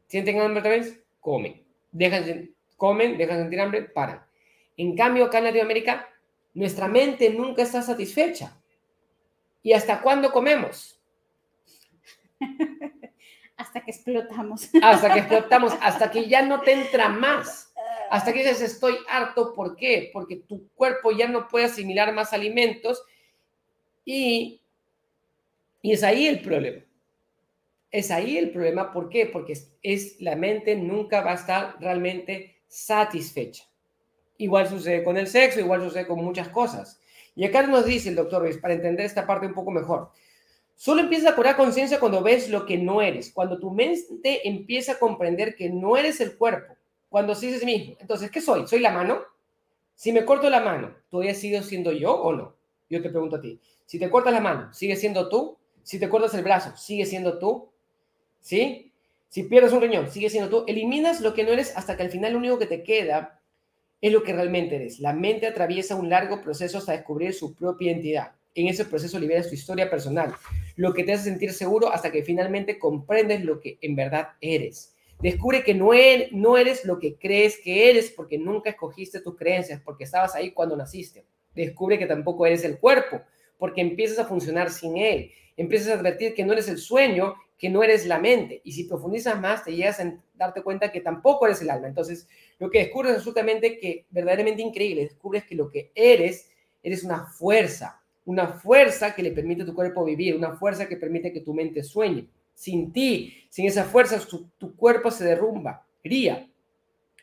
¿Sienten 0.09 0.41
hambre 0.41 0.61
otra 0.61 0.73
vez? 0.73 1.01
Comen. 1.21 1.65
Dejan, 1.93 2.51
comen, 2.77 3.17
dejan 3.17 3.37
de 3.37 3.43
sentir 3.45 3.61
hambre, 3.61 3.83
paran. 3.83 4.27
En 4.77 4.97
cambio, 4.97 5.27
acá 5.27 5.39
en 5.39 5.45
Latinoamérica, 5.45 6.09
nuestra 6.55 6.89
mente 6.89 7.31
nunca 7.31 7.63
está 7.63 7.81
satisfecha. 7.81 8.61
¿Y 9.65 9.73
hasta 9.73 10.03
cuándo 10.03 10.31
comemos? 10.31 11.01
hasta 13.57 13.81
que 13.83 13.91
explotamos. 13.91 14.69
Hasta 14.83 15.13
que 15.13 15.21
explotamos, 15.21 15.73
hasta 15.81 16.11
que 16.11 16.29
ya 16.29 16.43
no 16.43 16.61
te 16.61 16.73
entra 16.73 17.09
más. 17.09 17.73
Hasta 18.11 18.33
que 18.33 18.41
dices, 18.41 18.61
estoy 18.61 18.97
harto, 19.09 19.55
¿por 19.55 19.75
qué? 19.75 20.11
Porque 20.13 20.37
tu 20.37 20.69
cuerpo 20.75 21.11
ya 21.11 21.27
no 21.27 21.49
puede 21.49 21.65
asimilar 21.65 22.13
más 22.13 22.33
alimentos 22.33 23.03
y, 24.05 24.61
y 25.83 25.93
es 25.93 26.05
ahí 26.05 26.27
el 26.27 26.41
problema. 26.43 26.85
Es 27.91 28.11
ahí 28.11 28.37
el 28.37 28.51
problema, 28.51 28.93
¿por 28.93 29.09
qué? 29.09 29.27
Porque 29.27 29.55
es, 29.83 30.21
la 30.21 30.37
mente 30.37 30.77
nunca 30.77 31.23
va 31.23 31.33
a 31.33 31.37
estar 31.37 31.77
realmente 31.81 32.59
satisfecha. 32.69 33.65
Igual 34.37 34.69
sucede 34.69 35.03
con 35.03 35.17
el 35.17 35.27
sexo, 35.27 35.59
igual 35.59 35.83
sucede 35.83 36.07
con 36.07 36.23
muchas 36.23 36.51
cosas. 36.51 37.01
Y 37.37 37.45
acá 37.45 37.67
nos 37.67 37.85
dice 37.85 38.09
el 38.09 38.17
doctor 38.17 38.43
Ruiz, 38.43 38.59
para 38.59 38.75
entender 38.75 39.07
esta 39.07 39.27
parte 39.27 39.47
un 39.47 39.55
poco 39.55 39.71
mejor, 39.71 40.11
Solo 40.77 41.01
empiezas 41.01 41.33
a 41.33 41.37
cobrar 41.37 41.57
conciencia 41.57 42.01
cuando 42.01 42.23
ves 42.23 42.51
lo 42.51 42.67
que 42.67 42.77
no 42.79 43.01
eres, 43.01 43.31
cuando 43.33 43.59
tu 43.59 43.71
mente 43.71 44.49
empieza 44.49 44.93
a 44.93 44.99
comprender 44.99 45.55
que 45.55 45.71
no 45.71 45.97
eres 45.97 46.21
el 46.21 46.37
cuerpo, 46.37 46.75
cuando 47.09 47.35
se 47.35 47.47
dices 47.47 47.65
mismo, 47.65 47.97
entonces, 48.01 48.31
¿qué 48.31 48.41
soy? 48.41 48.67
¿Soy 48.67 48.81
la 48.81 48.91
mano? 48.91 49.23
Si 49.95 50.13
me 50.13 50.25
corto 50.25 50.51
la 50.51 50.61
mano, 50.61 50.93
¿todavía 51.09 51.35
sigo 51.35 51.63
siendo 51.63 51.93
yo 51.93 52.13
o 52.13 52.33
no? 52.33 52.57
Yo 52.91 53.01
te 53.01 53.09
pregunto 53.09 53.37
a 53.37 53.41
ti. 53.41 53.61
Si 53.87 53.99
te 53.99 54.11
cortas 54.11 54.33
la 54.33 54.41
mano, 54.41 54.75
¿sigue 54.75 54.97
siendo 54.97 55.29
tú? 55.29 55.57
Si 55.85 56.01
te 56.01 56.09
cortas 56.09 56.35
el 56.35 56.43
brazo, 56.43 56.77
¿sigue 56.77 57.07
siendo 57.07 57.39
tú? 57.39 57.69
¿Sí? 58.41 58.93
Si 59.29 59.45
pierdes 59.45 59.73
un 59.73 59.81
riñón, 59.81 60.11
¿sigue 60.11 60.29
siendo 60.29 60.51
tú? 60.51 60.65
Eliminas 60.67 61.21
lo 61.21 61.35
que 61.35 61.45
no 61.45 61.53
eres 61.53 61.77
hasta 61.77 61.97
que 61.97 62.03
al 62.03 62.11
final 62.11 62.33
lo 62.33 62.39
único 62.39 62.59
que 62.59 62.67
te 62.67 62.83
queda 62.83 63.41
es 64.07 64.13
lo 64.13 64.23
que 64.23 64.35
realmente 64.35 64.77
eres. 64.77 65.01
La 65.01 65.13
mente 65.13 65.47
atraviesa 65.47 65.95
un 65.95 66.11
largo 66.11 66.43
proceso 66.43 66.79
hasta 66.79 66.93
descubrir 66.93 67.33
su 67.33 67.55
propia 67.55 67.91
identidad 67.91 68.33
en 68.55 68.69
ese 68.69 68.85
proceso 68.85 69.19
liberas 69.19 69.49
tu 69.49 69.55
historia 69.55 69.91
personal, 69.91 70.35
lo 70.77 70.95
que 70.95 71.05
te 71.05 71.13
hace 71.13 71.25
sentir 71.25 71.53
seguro 71.53 71.91
hasta 71.91 72.13
que 72.13 72.23
finalmente 72.23 72.79
comprendes 72.79 73.45
lo 73.45 73.61
que 73.61 73.79
en 73.81 73.97
verdad 73.97 74.29
eres. 74.41 74.95
Descubre 75.21 75.65
que 75.65 75.75
no 75.75 75.95
eres, 75.95 76.33
no 76.33 76.57
eres 76.57 76.85
lo 76.85 76.99
que 76.99 77.17
crees 77.17 77.59
que 77.59 77.91
eres 77.91 78.11
porque 78.11 78.39
nunca 78.39 78.71
escogiste 78.71 79.21
tus 79.21 79.37
creencias, 79.37 79.81
porque 79.81 80.05
estabas 80.05 80.35
ahí 80.35 80.53
cuando 80.53 80.77
naciste. 80.77 81.25
Descubre 81.55 81.99
que 81.99 82.07
tampoco 82.07 82.47
eres 82.47 82.65
el 82.65 82.79
cuerpo, 82.79 83.23
porque 83.59 83.81
empiezas 83.81 84.19
a 84.19 84.27
funcionar 84.27 84.71
sin 84.71 84.99
él. 84.99 85.31
Empiezas 85.57 85.89
a 85.89 85.99
advertir 85.99 86.35
que 86.35 86.45
no 86.45 86.53
eres 86.53 86.69
el 86.69 86.79
sueño, 86.79 87.35
que 87.57 87.71
no 87.71 87.83
eres 87.83 88.07
la 88.07 88.19
mente. 88.19 88.61
Y 88.65 88.73
si 88.73 88.85
profundizas 88.85 89.41
más, 89.41 89.65
te 89.65 89.75
llegas 89.75 90.01
a 90.01 90.15
darte 90.35 90.63
cuenta 90.63 90.93
que 90.93 91.01
tampoco 91.01 91.47
eres 91.47 91.63
el 91.63 91.71
alma. 91.71 91.87
Entonces, 91.87 92.29
lo 92.59 92.71
que 92.71 92.79
descubres 92.81 93.13
es 93.13 93.19
absolutamente 93.19 93.79
que 93.79 94.07
verdaderamente 94.11 94.63
increíble. 94.63 95.03
Descubres 95.03 95.45
que 95.45 95.55
lo 95.55 95.71
que 95.71 95.91
eres, 95.95 96.51
eres 96.83 97.03
una 97.05 97.27
fuerza, 97.27 98.01
una 98.25 98.49
fuerza 98.49 99.15
que 99.15 99.23
le 99.23 99.33
permite 99.33 99.63
a 99.63 99.67
tu 99.67 99.75
cuerpo 99.75 100.05
vivir, 100.05 100.37
una 100.37 100.57
fuerza 100.57 100.89
que 100.89 100.97
permite 100.97 101.33
que 101.33 101.41
tu 101.41 101.53
mente 101.53 101.83
sueñe. 101.83 102.29
Sin 102.55 102.93
ti, 102.93 103.47
sin 103.51 103.67
esa 103.67 103.85
fuerza, 103.85 104.21
tu, 104.59 104.77
cuerpo 104.77 105.11
se 105.11 105.25
derrumba, 105.25 105.85
iría. 106.05 106.49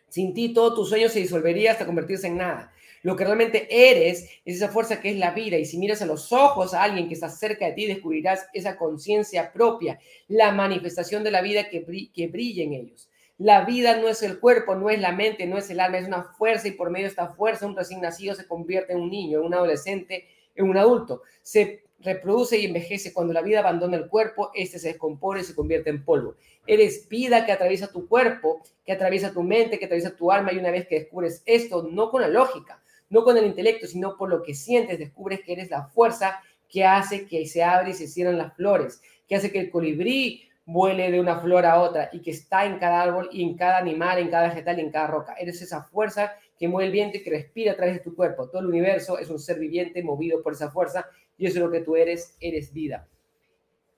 Sin 0.09 0.33
ti, 0.33 0.53
todo 0.53 0.75
tu 0.75 0.85
sueño 0.85 1.07
se 1.07 1.19
disolvería 1.19 1.71
hasta 1.71 1.85
convertirse 1.85 2.27
en 2.27 2.37
nada. 2.37 2.73
Lo 3.01 3.15
que 3.15 3.23
realmente 3.23 3.67
eres 3.71 4.29
es 4.45 4.57
esa 4.57 4.67
fuerza 4.67 5.01
que 5.01 5.09
es 5.09 5.17
la 5.17 5.31
vida. 5.31 5.57
Y 5.57 5.65
si 5.65 5.77
miras 5.77 6.01
a 6.01 6.05
los 6.05 6.33
ojos 6.33 6.73
a 6.73 6.83
alguien 6.83 7.07
que 7.07 7.13
está 7.13 7.29
cerca 7.29 7.65
de 7.65 7.71
ti, 7.71 7.85
descubrirás 7.87 8.45
esa 8.53 8.77
conciencia 8.77 9.53
propia, 9.53 9.97
la 10.27 10.51
manifestación 10.51 11.23
de 11.23 11.31
la 11.31 11.41
vida 11.41 11.69
que, 11.69 12.11
que 12.13 12.27
brilla 12.27 12.63
en 12.63 12.73
ellos. 12.73 13.10
La 13.41 13.65
vida 13.65 13.97
no 13.97 14.07
es 14.07 14.21
el 14.21 14.39
cuerpo, 14.39 14.75
no 14.75 14.91
es 14.91 15.01
la 15.01 15.13
mente, 15.13 15.47
no 15.47 15.57
es 15.57 15.67
el 15.71 15.79
alma, 15.79 15.97
es 15.97 16.05
una 16.05 16.25
fuerza 16.25 16.67
y 16.67 16.73
por 16.73 16.91
medio 16.91 17.05
de 17.05 17.09
esta 17.09 17.29
fuerza 17.33 17.65
un 17.65 17.75
recién 17.75 17.99
nacido 17.99 18.35
se 18.35 18.45
convierte 18.45 18.93
en 18.93 18.99
un 18.99 19.09
niño, 19.09 19.39
en 19.39 19.45
un 19.47 19.53
adolescente, 19.55 20.27
en 20.53 20.69
un 20.69 20.77
adulto. 20.77 21.23
Se 21.41 21.85
reproduce 22.01 22.59
y 22.59 22.65
envejece. 22.65 23.11
Cuando 23.11 23.33
la 23.33 23.41
vida 23.41 23.57
abandona 23.57 23.97
el 23.97 24.09
cuerpo, 24.09 24.51
este 24.53 24.77
se 24.77 24.89
descompone 24.89 25.41
y 25.41 25.43
se 25.43 25.55
convierte 25.55 25.89
en 25.89 26.05
polvo. 26.05 26.35
Eres 26.67 27.09
vida 27.09 27.43
que 27.43 27.51
atraviesa 27.51 27.91
tu 27.91 28.07
cuerpo, 28.07 28.61
que 28.85 28.91
atraviesa 28.91 29.33
tu 29.33 29.41
mente, 29.41 29.79
que 29.79 29.85
atraviesa 29.85 30.15
tu 30.15 30.31
alma 30.31 30.53
y 30.53 30.59
una 30.59 30.69
vez 30.69 30.85
que 30.87 30.99
descubres 30.99 31.41
esto, 31.47 31.89
no 31.91 32.11
con 32.11 32.21
la 32.21 32.27
lógica, 32.27 32.83
no 33.09 33.23
con 33.23 33.37
el 33.37 33.47
intelecto, 33.47 33.87
sino 33.87 34.17
por 34.17 34.29
lo 34.29 34.43
que 34.43 34.53
sientes, 34.53 34.99
descubres 34.99 35.41
que 35.41 35.53
eres 35.53 35.71
la 35.71 35.87
fuerza 35.87 36.43
que 36.69 36.85
hace 36.85 37.25
que 37.25 37.47
se 37.47 37.63
abran 37.63 37.89
y 37.89 37.95
se 37.95 38.07
cierren 38.07 38.37
las 38.37 38.55
flores, 38.55 39.01
que 39.27 39.35
hace 39.35 39.51
que 39.51 39.61
el 39.61 39.71
colibrí 39.71 40.50
vuele 40.71 41.11
de 41.11 41.19
una 41.19 41.39
flor 41.39 41.65
a 41.65 41.81
otra 41.81 42.09
y 42.13 42.21
que 42.21 42.31
está 42.31 42.65
en 42.65 42.79
cada 42.79 43.01
árbol 43.01 43.29
y 43.31 43.43
en 43.43 43.55
cada 43.55 43.77
animal, 43.77 44.19
en 44.19 44.29
cada 44.29 44.47
vegetal 44.47 44.79
y 44.79 44.81
en 44.81 44.91
cada 44.91 45.07
roca. 45.07 45.35
Eres 45.37 45.61
esa 45.61 45.83
fuerza 45.83 46.33
que 46.57 46.67
mueve 46.67 46.87
el 46.87 46.93
viento 46.93 47.17
y 47.17 47.23
que 47.23 47.29
respira 47.29 47.73
a 47.73 47.75
través 47.75 47.95
de 47.95 47.99
tu 47.99 48.15
cuerpo. 48.15 48.47
Todo 48.49 48.61
el 48.61 48.67
universo 48.67 49.17
es 49.19 49.29
un 49.29 49.39
ser 49.39 49.59
viviente 49.59 50.01
movido 50.01 50.41
por 50.41 50.53
esa 50.53 50.71
fuerza 50.71 51.05
y 51.37 51.45
eso 51.45 51.57
es 51.57 51.65
lo 51.65 51.71
que 51.71 51.81
tú 51.81 51.95
eres, 51.95 52.37
eres 52.39 52.71
vida. 52.71 53.07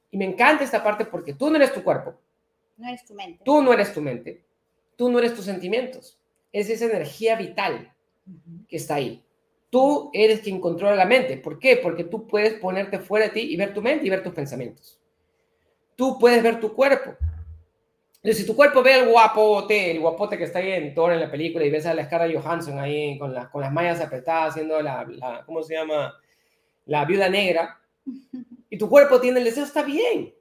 Y 0.10 0.18
me 0.18 0.26
encanta 0.26 0.64
esta 0.64 0.84
parte 0.84 1.06
porque 1.06 1.34
tú 1.34 1.50
no 1.50 1.58
eres 1.58 1.74
tu 1.74 1.84
cuerpo. 1.84 2.16
No 2.78 2.88
eres 2.88 3.06
tu 3.06 3.14
mente. 3.14 3.44
Tú 3.44 3.62
no 3.62 3.72
eres 3.72 3.94
tu 3.94 4.02
mente. 4.02 4.44
Tú 4.96 5.12
no 5.12 5.20
eres 5.20 5.36
tus 5.36 5.46
sentimientos. 5.46 6.20
Es 6.52 6.70
esa 6.70 6.86
energía 6.86 7.36
vital 7.36 7.94
que 8.68 8.78
está 8.78 8.96
ahí. 8.96 9.24
Tú 9.70 10.10
eres 10.14 10.42
quien 10.42 10.60
controla 10.60 10.96
la 10.96 11.06
mente. 11.06 11.38
¿Por 11.38 11.60
qué? 11.60 11.78
Porque 11.78 12.04
tú 12.04 12.28
puedes 12.28 12.56
ponerte 12.56 13.00
fuera 13.00 13.26
de 13.26 13.32
ti 13.32 13.42
y 13.42 13.58
ver 13.58 13.74
tu 13.74 13.82
mente 13.82 14.06
y 14.06 14.10
ver 14.10 14.24
tus 14.24 14.34
pensamientos. 14.34 15.03
Tú 15.96 16.18
puedes 16.20 16.42
ver 16.42 16.60
tu 16.60 16.74
cuerpo 16.74 17.16
si 18.32 18.46
tu 18.46 18.56
cuerpo 18.56 18.82
ve 18.82 19.00
el 19.00 19.10
guapote, 19.10 19.92
el 19.92 20.00
guapote 20.00 20.38
que 20.38 20.46
está 20.46 20.60
ahí 20.60 20.72
en 20.72 20.94
Thor 20.94 21.12
en 21.12 21.20
la 21.20 21.30
película 21.30 21.66
y 21.66 21.70
ves 21.70 21.86
a 21.86 21.94
la 21.94 22.06
Scarlett 22.06 22.42
Johansson 22.42 22.80
ahí 22.80 23.18
con, 23.20 23.36
con 23.52 23.62
las 23.62 23.74
mallas 23.74 24.00
apretadas 24.00 24.52
haciendo 24.52 24.82
la, 24.82 25.04
la, 25.04 25.44
¿cómo 25.46 25.62
se 25.62 25.74
llama? 25.74 26.14
La 26.86 27.06
viuda 27.06 27.30
negra. 27.30 27.80
Y 28.70 28.78
tu 28.80 28.90
cuerpo 28.90 29.22
tiene 29.22 29.38
el 29.38 29.46
deseo, 29.46 29.66
está 29.66 29.84
bien. 29.84 30.34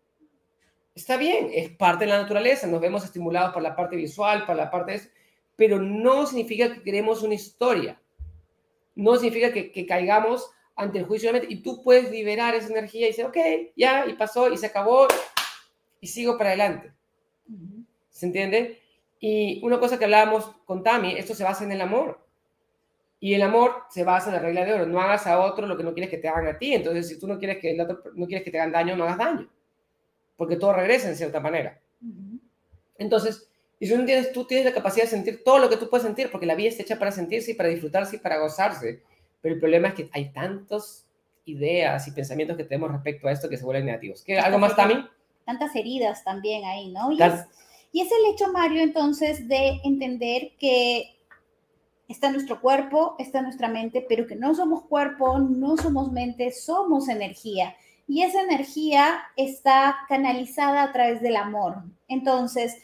Está 0.95 1.19
bien, 1.19 1.51
es 1.53 1.69
parte 1.69 2.07
de 2.07 2.12
la 2.12 2.23
naturaleza. 2.23 2.67
Nos 2.67 2.81
vemos 2.81 3.05
estimulados 3.05 3.53
por 3.53 3.62
la 3.62 3.77
parte 3.77 3.95
visual, 3.95 4.47
por 4.47 4.57
la 4.57 4.71
parte... 4.71 4.93
De 4.93 5.01
pero 5.55 5.79
no 5.79 6.25
significa 6.27 6.73
que 6.73 6.83
queremos 6.83 7.23
una 7.23 7.35
historia. 7.35 8.01
No 8.95 9.17
significa 9.17 9.53
que, 9.53 9.71
que 9.71 9.85
caigamos 9.85 10.51
ante 10.77 11.01
el 11.01 11.05
juicio 11.05 11.29
de 11.29 11.33
la 11.35 11.38
mente. 11.41 11.55
Y 11.55 11.62
tú 11.62 11.83
puedes 11.83 12.11
liberar 12.11 12.55
esa 12.55 12.69
energía 12.69 13.05
y 13.05 13.11
decir, 13.11 13.27
ok, 13.27 13.37
ya, 13.77 14.07
y 14.07 14.15
pasó, 14.15 14.51
y 14.51 14.57
se 14.57 14.65
acabó, 14.65 15.09
y 16.03 16.09
sigo 16.09 16.37
para 16.37 16.51
adelante. 16.51 16.93
¿Se 18.11 18.27
entiende? 18.27 18.81
Y 19.21 19.65
una 19.65 19.79
cosa 19.79 19.99
que 19.99 20.05
hablábamos 20.05 20.51
con 20.67 20.83
Tami, 20.83 21.12
esto 21.17 21.35
se 21.35 21.45
basa 21.45 21.65
en 21.65 21.71
el 21.73 21.81
amor. 21.81 22.19
Y 23.21 23.35
el 23.35 23.43
amor 23.43 23.85
se 23.88 24.03
basa 24.03 24.29
en 24.29 24.35
la 24.35 24.43
regla 24.43 24.65
de 24.65 24.75
oro. 24.75 24.87
No 24.87 25.01
hagas 25.01 25.29
a 25.29 25.41
otro 25.41 25.65
lo 25.65 25.77
que 25.77 25.85
no 25.85 25.95
quieres 25.95 26.11
que 26.11 26.19
te 26.19 26.29
hagan 26.29 26.49
a 26.49 26.59
ti. 26.59 26.75
Entonces, 26.75 27.09
si 27.09 27.21
tú 27.21 27.29
no 27.29 27.38
quieres 27.38 27.59
que 27.59 27.71
el 27.71 27.81
otro, 27.81 28.03
no 28.17 28.27
quieres 28.27 28.45
que 28.45 28.51
te 28.51 28.59
hagan 28.59 28.73
daño, 28.73 28.97
no 28.97 29.05
hagas 29.05 29.19
daño. 29.19 29.49
Porque 30.37 30.57
todo 30.57 30.73
regresa 30.73 31.09
en 31.09 31.17
cierta 31.17 31.38
manera. 31.38 31.81
Entonces, 32.99 33.49
y 33.79 33.87
si 33.87 33.97
tú, 33.97 34.05
tienes, 34.05 34.33
tú 34.33 34.45
tienes 34.45 34.67
la 34.67 34.75
capacidad 34.75 35.05
de 35.05 35.11
sentir 35.11 35.45
todo 35.45 35.61
lo 35.61 35.71
que 35.71 35.77
tú 35.77 35.88
puedes 35.88 36.05
sentir, 36.05 36.33
porque 36.33 36.47
la 36.47 36.57
vida 36.57 36.71
está 36.71 36.83
hecha 36.83 36.99
para 36.99 37.12
sentirse 37.12 37.53
y 37.53 37.55
para 37.55 37.69
disfrutarse 37.69 38.17
y 38.17 38.19
para 38.19 38.38
gozarse. 38.41 39.03
Pero 39.41 39.55
el 39.55 39.61
problema 39.61 39.88
es 39.88 39.95
que 39.95 40.11
hay 40.12 40.33
tantas 40.33 41.07
ideas 41.45 42.09
y 42.09 42.11
pensamientos 42.11 42.57
que 42.57 42.65
tenemos 42.65 42.91
respecto 42.91 43.29
a 43.29 43.33
esto 43.33 43.49
que 43.49 43.57
se 43.57 43.65
vuelven 43.65 43.87
negativos. 43.87 44.23
¿Qué, 44.25 44.37
¿Algo 44.37 44.59
más, 44.59 44.75
Tami? 44.75 45.09
Tantas 45.44 45.74
heridas 45.74 46.24
también 46.24 46.64
ahí, 46.64 46.90
¿no? 46.90 47.12
Y 47.12 47.20
es, 47.20 48.11
el 48.11 48.33
hecho, 48.33 48.52
Mario, 48.52 48.83
entonces, 48.83 49.48
de 49.48 49.81
entender 49.85 50.52
que 50.59 51.16
está 52.09 52.31
nuestro 52.31 52.61
cuerpo, 52.61 53.16
está 53.18 53.42
nuestra 53.42 53.68
mente, 53.68 54.05
pero 54.09 54.26
que 54.26 54.37
no 54.37 54.55
somos 54.55 54.85
cuerpo, 54.85 55.38
no 55.38 55.76
somos 55.76 56.12
mente, 56.12 56.52
somos 56.52 57.09
energía. 57.09 57.74
Y 58.07 58.22
esa 58.22 58.42
energía 58.42 59.22
está 59.37 59.96
canalizada 60.09 60.83
a 60.83 60.92
través 60.92 61.20
del 61.22 61.37
amor. 61.37 61.83
Entonces, 62.09 62.76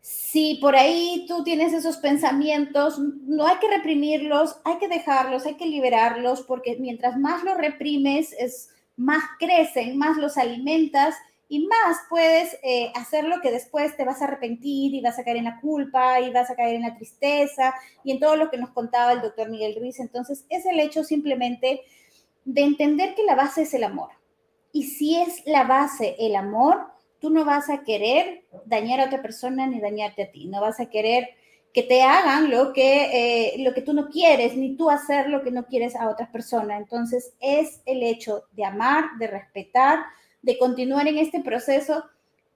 si 0.00 0.54
por 0.60 0.76
ahí 0.76 1.24
tú 1.26 1.42
tienes 1.42 1.72
esos 1.72 1.96
pensamientos, 1.96 2.98
no 2.98 3.44
hay 3.46 3.56
que 3.56 3.68
reprimirlos, 3.68 4.56
hay 4.64 4.78
que 4.78 4.86
dejarlos, 4.86 5.46
hay 5.46 5.54
que 5.54 5.66
liberarlos, 5.66 6.42
porque 6.42 6.76
mientras 6.78 7.18
más 7.18 7.42
los 7.42 7.56
reprimes, 7.56 8.32
es 8.38 8.70
más 8.96 9.22
crecen, 9.38 9.98
más 9.98 10.16
los 10.16 10.36
alimentas 10.36 11.16
y 11.48 11.66
más 11.66 11.98
puedes 12.08 12.58
eh, 12.62 12.90
hacer 12.94 13.24
lo 13.24 13.40
que 13.40 13.52
después 13.52 13.96
te 13.96 14.04
vas 14.04 14.20
a 14.20 14.24
arrepentir 14.24 14.94
y 14.94 15.00
vas 15.00 15.18
a 15.18 15.24
caer 15.24 15.36
en 15.36 15.44
la 15.44 15.60
culpa 15.60 16.20
y 16.20 16.32
vas 16.32 16.50
a 16.50 16.56
caer 16.56 16.74
en 16.74 16.82
la 16.82 16.96
tristeza 16.96 17.74
y 18.02 18.10
en 18.10 18.18
todo 18.18 18.36
lo 18.36 18.50
que 18.50 18.58
nos 18.58 18.70
contaba 18.70 19.12
el 19.12 19.20
doctor 19.20 19.48
Miguel 19.48 19.76
Ruiz. 19.78 20.00
Entonces, 20.00 20.44
es 20.48 20.66
el 20.66 20.80
hecho 20.80 21.04
simplemente 21.04 21.82
de 22.44 22.62
entender 22.62 23.14
que 23.14 23.24
la 23.24 23.36
base 23.36 23.62
es 23.62 23.74
el 23.74 23.84
amor. 23.84 24.10
Y 24.72 24.84
si 24.84 25.16
es 25.16 25.42
la 25.46 25.64
base 25.64 26.16
el 26.18 26.34
amor, 26.34 26.86
tú 27.20 27.30
no 27.30 27.44
vas 27.44 27.70
a 27.70 27.82
querer 27.84 28.44
dañar 28.64 29.00
a 29.00 29.06
otra 29.06 29.22
persona 29.22 29.66
ni 29.66 29.80
dañarte 29.80 30.24
a 30.24 30.30
ti. 30.30 30.46
No 30.46 30.60
vas 30.60 30.80
a 30.80 30.90
querer 30.90 31.28
que 31.72 31.82
te 31.82 32.02
hagan 32.02 32.50
lo 32.50 32.72
que, 32.72 33.52
eh, 33.52 33.58
lo 33.58 33.72
que 33.74 33.82
tú 33.82 33.92
no 33.92 34.08
quieres, 34.08 34.56
ni 34.56 34.76
tú 34.76 34.90
hacer 34.90 35.28
lo 35.28 35.42
que 35.42 35.50
no 35.50 35.66
quieres 35.66 35.94
a 35.94 36.08
otras 36.08 36.30
personas. 36.30 36.80
Entonces, 36.80 37.34
es 37.38 37.82
el 37.86 38.02
hecho 38.02 38.44
de 38.52 38.64
amar, 38.64 39.04
de 39.18 39.26
respetar, 39.26 40.00
de 40.46 40.58
continuar 40.58 41.08
en 41.08 41.18
este 41.18 41.40
proceso 41.40 42.04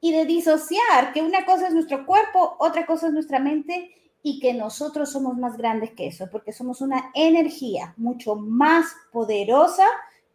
y 0.01 0.13
de 0.13 0.25
disociar 0.25 1.13
que 1.13 1.23
una 1.23 1.45
cosa 1.45 1.67
es 1.67 1.75
nuestro 1.75 2.07
cuerpo, 2.07 2.55
otra 2.61 2.87
cosa 2.87 3.09
es 3.09 3.13
nuestra 3.13 3.41
mente 3.41 3.91
y 4.23 4.39
que 4.39 4.55
nosotros 4.55 5.11
somos 5.11 5.37
más 5.37 5.57
grandes 5.57 5.91
que 5.91 6.07
eso, 6.07 6.29
porque 6.31 6.53
somos 6.53 6.81
una 6.81 7.11
energía 7.15 7.93
mucho 7.97 8.37
más 8.37 8.87
poderosa 9.11 9.85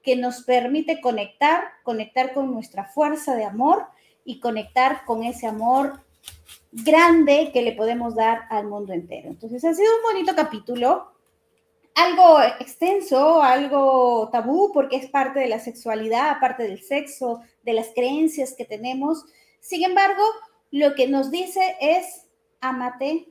que 0.04 0.18
nos 0.18 0.44
permite 0.44 1.00
conectar, 1.00 1.64
conectar 1.84 2.34
con 2.34 2.52
nuestra 2.52 2.84
fuerza 2.84 3.36
de 3.36 3.46
amor 3.46 3.86
y 4.26 4.42
conectar 4.42 5.06
con 5.06 5.24
ese 5.24 5.48
amor 5.48 6.02
grande 6.74 7.52
que 7.54 7.62
le 7.62 7.72
podemos 7.72 8.16
dar 8.16 8.42
al 8.50 8.68
mundo 8.68 8.92
entero. 8.92 9.30
Entonces 9.30 9.64
ha 9.64 9.74
sido 9.74 9.90
un 9.96 10.14
bonito 10.14 10.36
capítulo 10.36 11.15
algo 11.96 12.42
extenso, 12.60 13.42
algo 13.42 14.30
tabú, 14.32 14.72
porque 14.74 14.98
es 14.98 15.10
parte 15.10 15.40
de 15.40 15.48
la 15.48 15.60
sexualidad, 15.60 16.40
parte 16.40 16.64
del 16.64 16.82
sexo, 16.82 17.42
de 17.64 17.74
las 17.74 17.88
creencias 17.96 18.54
que 18.54 18.66
tenemos. 18.66 19.26
Sin 19.62 19.84
embargo, 19.84 20.24
lo 20.72 20.94
que 20.94 21.08
nos 21.08 21.32
dice 21.32 21.78
es, 21.80 22.28
amate, 22.60 23.30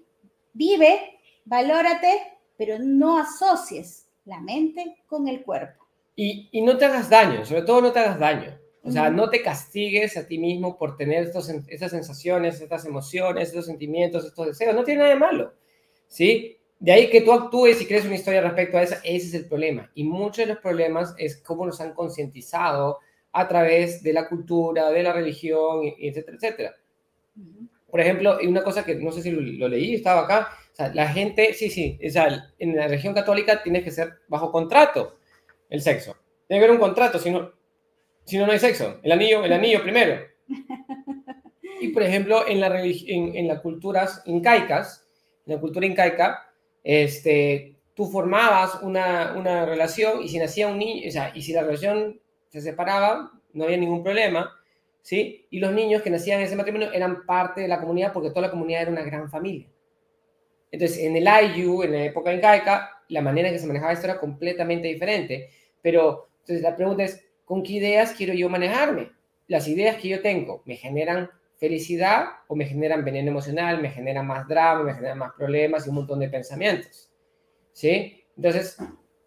vive, 0.55 1.20
valórate, 1.44 2.38
pero 2.57 2.79
no 2.79 3.18
asocies 3.18 4.07
la 4.24 4.40
mente 4.40 4.96
con 5.07 5.29
el 5.29 5.42
cuerpo. 5.42 5.87
Y, 6.16 6.48
y 6.50 6.62
no 6.62 6.79
te 6.79 6.87
hagas 6.87 7.11
daño, 7.11 7.44
sobre 7.44 7.62
todo 7.62 7.83
no 7.83 7.92
te 7.92 7.98
hagas 7.98 8.18
daño. 8.18 8.59
O 8.87 8.90
sea, 8.90 9.09
no 9.09 9.31
te 9.31 9.42
castigues 9.42 10.14
a 10.18 10.27
ti 10.27 10.38
mismo 10.38 10.77
por 10.77 10.98
tener 10.98 11.24
estos, 11.24 11.48
estas 11.48 11.90
sensaciones, 11.90 12.61
estas 12.61 12.85
emociones, 12.85 13.48
estos 13.48 13.64
sentimientos, 13.64 14.27
estos 14.27 14.46
deseos. 14.46 14.74
No 14.74 14.85
tiene 14.85 15.00
nada 15.00 15.14
de 15.14 15.20
malo. 15.20 15.55
¿Sí? 16.07 16.59
De 16.85 16.92
ahí 16.92 17.09
que 17.09 17.23
tú 17.23 17.33
actúes 17.33 17.81
y 17.81 17.87
crees 17.87 18.05
una 18.05 18.16
historia 18.16 18.42
respecto 18.42 18.77
a 18.77 18.83
eso, 18.83 18.97
ese 19.05 19.29
es 19.29 19.33
el 19.33 19.49
problema. 19.49 19.90
Y 19.94 20.05
muchos 20.05 20.37
de 20.37 20.53
los 20.53 20.59
problemas 20.59 21.14
es 21.16 21.38
cómo 21.38 21.64
nos 21.64 21.81
han 21.81 21.94
concientizado 21.94 22.99
a 23.33 23.49
través 23.49 24.03
de 24.03 24.12
la 24.12 24.29
cultura, 24.29 24.90
de 24.90 25.03
la 25.03 25.14
religión, 25.14 25.81
etcétera, 25.99 26.37
etcétera. 26.37 26.75
Por 27.90 28.01
ejemplo, 28.03 28.37
una 28.47 28.62
cosa 28.62 28.85
que 28.85 28.97
no 28.97 29.12
sé 29.12 29.23
si 29.23 29.31
lo, 29.31 29.66
leí, 29.66 29.94
estaba 29.94 30.25
acá, 30.25 30.51
o 30.75 30.77
sea, 30.77 30.92
la 30.92 31.09
gente, 31.09 31.55
sí, 31.55 31.70
sí, 31.70 31.99
o 32.07 32.11
sea, 32.11 32.53
en 32.59 32.77
la 32.77 32.87
religión 32.87 33.14
católica 33.14 33.62
tiene 33.62 33.83
que 33.83 33.90
ser 33.90 34.18
bajo 34.29 34.53
contrato 34.53 35.16
el 35.70 35.81
sexo. 35.81 36.14
Tiene 36.47 36.61
que 36.61 36.66
haber 36.66 36.73
un 36.73 36.85
contrato, 36.85 37.18
si 37.18 37.31
no, 37.31 37.51
si 38.27 38.37
no, 38.37 38.44
no 38.44 38.53
hay 38.53 38.59
sexo. 38.59 39.01
El 39.03 39.12
anillo, 39.12 39.42
el 39.42 39.55
anillo 39.55 39.83
primero. 39.83 40.20
Y 41.81 41.88
por 41.88 42.03
ejemplo, 42.03 42.47
en, 42.47 42.61
la 42.61 42.83
en, 42.83 43.37
en 43.37 43.49
las 43.49 43.61
culturas 43.61 44.23
incaicas, 44.25 45.07
en 45.44 45.55
la 45.55 45.61
cultura 45.61 45.85
incaica, 45.85 46.54
este, 46.85 47.75
tú 47.94 48.07
formabas 48.07 48.81
una, 48.83 49.35
una 49.37 49.64
relación 49.66 50.23
y 50.23 50.29
si 50.29 50.38
nacía 50.38 50.68
un 50.68 50.79
niño, 50.79 51.09
o 51.09 51.11
sea, 51.11 51.33
y 51.35 51.42
si 51.42 51.53
la 51.53 51.62
relación 51.62 52.20
se 52.49 52.61
separaba, 52.61 53.33
no 53.55 53.64
había 53.64 53.79
ningún 53.79 54.03
problema, 54.03 54.53
¿sí? 55.03 55.47
Y 55.51 55.59
los 55.59 55.73
niños 55.73 56.03
que 56.03 56.11
nacían 56.11 56.40
en 56.40 56.47
ese 56.47 56.57
matrimonio 56.57 56.92
eran 56.92 57.25
parte 57.25 57.62
de 57.62 57.68
la 57.68 57.81
comunidad 57.81 58.12
porque 58.12 58.31
toda 58.31 58.42
la 58.42 58.51
comunidad 58.51 58.83
era 58.83 58.90
una 58.90 59.03
gran 59.03 59.31
familia. 59.31 59.66
Entonces, 60.70 60.99
en 60.99 61.16
el 61.16 61.29
IU, 61.57 61.83
en 61.85 61.92
la 61.92 62.05
época 62.05 62.35
incaica, 62.35 62.90
la 63.09 63.23
manera 63.23 63.49
en 63.49 63.55
que 63.55 63.61
se 63.61 63.66
manejaba 63.66 63.92
esto 63.92 64.07
era 64.07 64.18
completamente 64.18 64.88
diferente. 64.88 65.51
Pero, 65.81 66.29
entonces 66.40 66.62
la 66.62 66.77
pregunta 66.77 67.05
es, 67.05 67.25
¿con 67.44 67.62
qué 67.62 67.75
ideas 67.75 68.12
quiero 68.12 68.35
yo 68.35 68.49
manejarme? 68.49 69.12
Las 69.47 69.68
ideas 69.68 69.97
que 69.97 70.09
yo 70.09 70.20
tengo 70.20 70.62
me 70.64 70.77
generan 70.77 71.31
felicidad 71.57 72.27
o 72.49 72.57
me 72.57 72.67
generan 72.67 73.05
veneno 73.05 73.31
emocional, 73.31 73.81
me 73.81 73.90
generan 73.90 74.27
más 74.27 74.47
drama, 74.49 74.83
me 74.83 74.95
generan 74.95 75.19
más 75.19 75.33
problemas 75.33 75.87
y 75.87 75.90
un 75.90 75.97
montón 75.97 76.21
de 76.21 76.29
pensamientos. 76.29 77.11
¿Sí? 77.73 78.25
Entonces, 78.37 78.77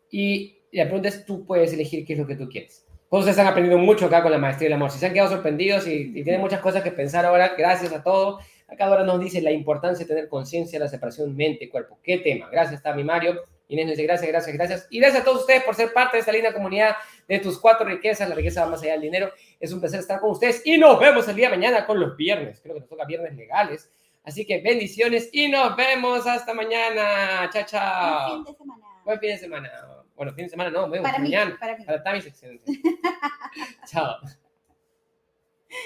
y 0.10 0.58
la 0.72 0.86
pregunta 0.86 1.10
es, 1.10 1.26
tú 1.26 1.46
puedes 1.46 1.74
elegir 1.74 2.06
qué 2.06 2.14
es 2.14 2.20
lo 2.20 2.28
que 2.28 2.36
tú 2.36 2.48
quieres. 2.50 2.86
Todos 3.10 3.24
ustedes 3.24 3.40
han 3.40 3.48
aprendido 3.48 3.78
mucho 3.78 4.06
acá 4.06 4.22
con 4.22 4.32
la 4.32 4.38
maestría 4.38 4.68
del 4.68 4.74
amor. 4.74 4.92
Si 4.92 5.00
se 5.00 5.06
han 5.06 5.14
quedado 5.14 5.30
sorprendidos 5.30 5.88
y, 5.88 6.12
tienen 6.12 6.42
muchas 6.42 6.60
cosas 6.60 6.84
que 6.84 6.92
pensar 6.92 7.26
ahora, 7.26 7.54
gracias 7.58 7.94
a 7.94 8.04
todo. 8.04 8.40
Acá 8.68 8.86
ahora 8.86 9.06
nos 9.06 9.20
dice 9.20 9.42
la 9.42 9.52
importancia 9.52 10.06
de 10.06 10.14
tener 10.14 10.28
conciencia 10.28 10.78
de 10.78 10.86
la 10.86 10.90
separación 10.90 11.36
mente-cuerpo. 11.36 12.00
¿Qué 12.04 12.18
tema? 12.18 12.50
Gracias, 12.52 12.82
mi 12.96 13.06
Mario. 13.06 13.42
Inés 13.70 13.86
nos 13.86 13.98
dice 13.98 14.04
gracias, 14.04 14.30
gracias, 14.30 14.56
gracias. 14.56 14.88
Y 14.90 15.00
gracias 15.00 15.22
a 15.22 15.26
todos 15.26 15.42
ustedes 15.42 15.64
por 15.64 15.76
ser 15.76 15.94
parte 15.94 16.18
de 16.18 16.22
esta 16.22 16.32
linda 16.32 16.54
comunidad 16.54 16.96
de 17.28 17.40
tus 17.40 17.60
cuatro 17.60 17.86
riquezas. 17.86 18.30
La 18.30 18.36
riqueza 18.36 18.64
va 18.64 18.72
más 18.72 18.82
allá 18.82 18.94
del 18.94 19.02
dinero. 19.02 19.32
Es 19.60 19.74
un 19.74 19.80
placer 19.80 20.00
estar 20.00 20.20
con 20.20 20.32
ustedes 20.32 20.62
y 20.66 20.78
nos 20.78 21.00
vemos 21.00 21.28
el 21.28 21.36
día 21.36 21.50
de 21.50 21.58
mañana 21.58 21.86
con 21.86 22.00
los 22.00 22.16
viernes. 22.16 22.60
Creo 22.62 22.76
que 22.76 22.82
nos 22.82 22.90
toca 22.90 23.06
viernes 23.06 23.36
legales. 23.36 23.92
Así 24.24 24.46
que 24.46 24.62
bendiciones 24.62 25.30
y 25.32 25.48
nos 25.48 25.76
vemos 25.76 26.26
hasta 26.28 26.54
mañana. 26.54 27.50
Chao, 27.52 27.64
chao. 27.66 28.44
Buen 28.44 28.46
fin 28.46 28.54
de 28.54 28.58
semana. 28.58 28.86
Buen 29.06 29.20
fin 29.20 29.30
de 29.30 29.38
semana. 29.38 29.72
Bueno, 30.16 30.34
fin 30.34 30.46
de 30.46 30.50
semana 30.50 30.70
no, 30.72 30.90
vemos 30.90 31.10
para 31.10 31.20
mañana. 31.20 31.58
para 31.60 31.78
mí. 31.78 31.86
Para 31.86 32.04
Tamis, 32.04 32.26
excelente. 32.26 32.72
chao. 33.86 34.18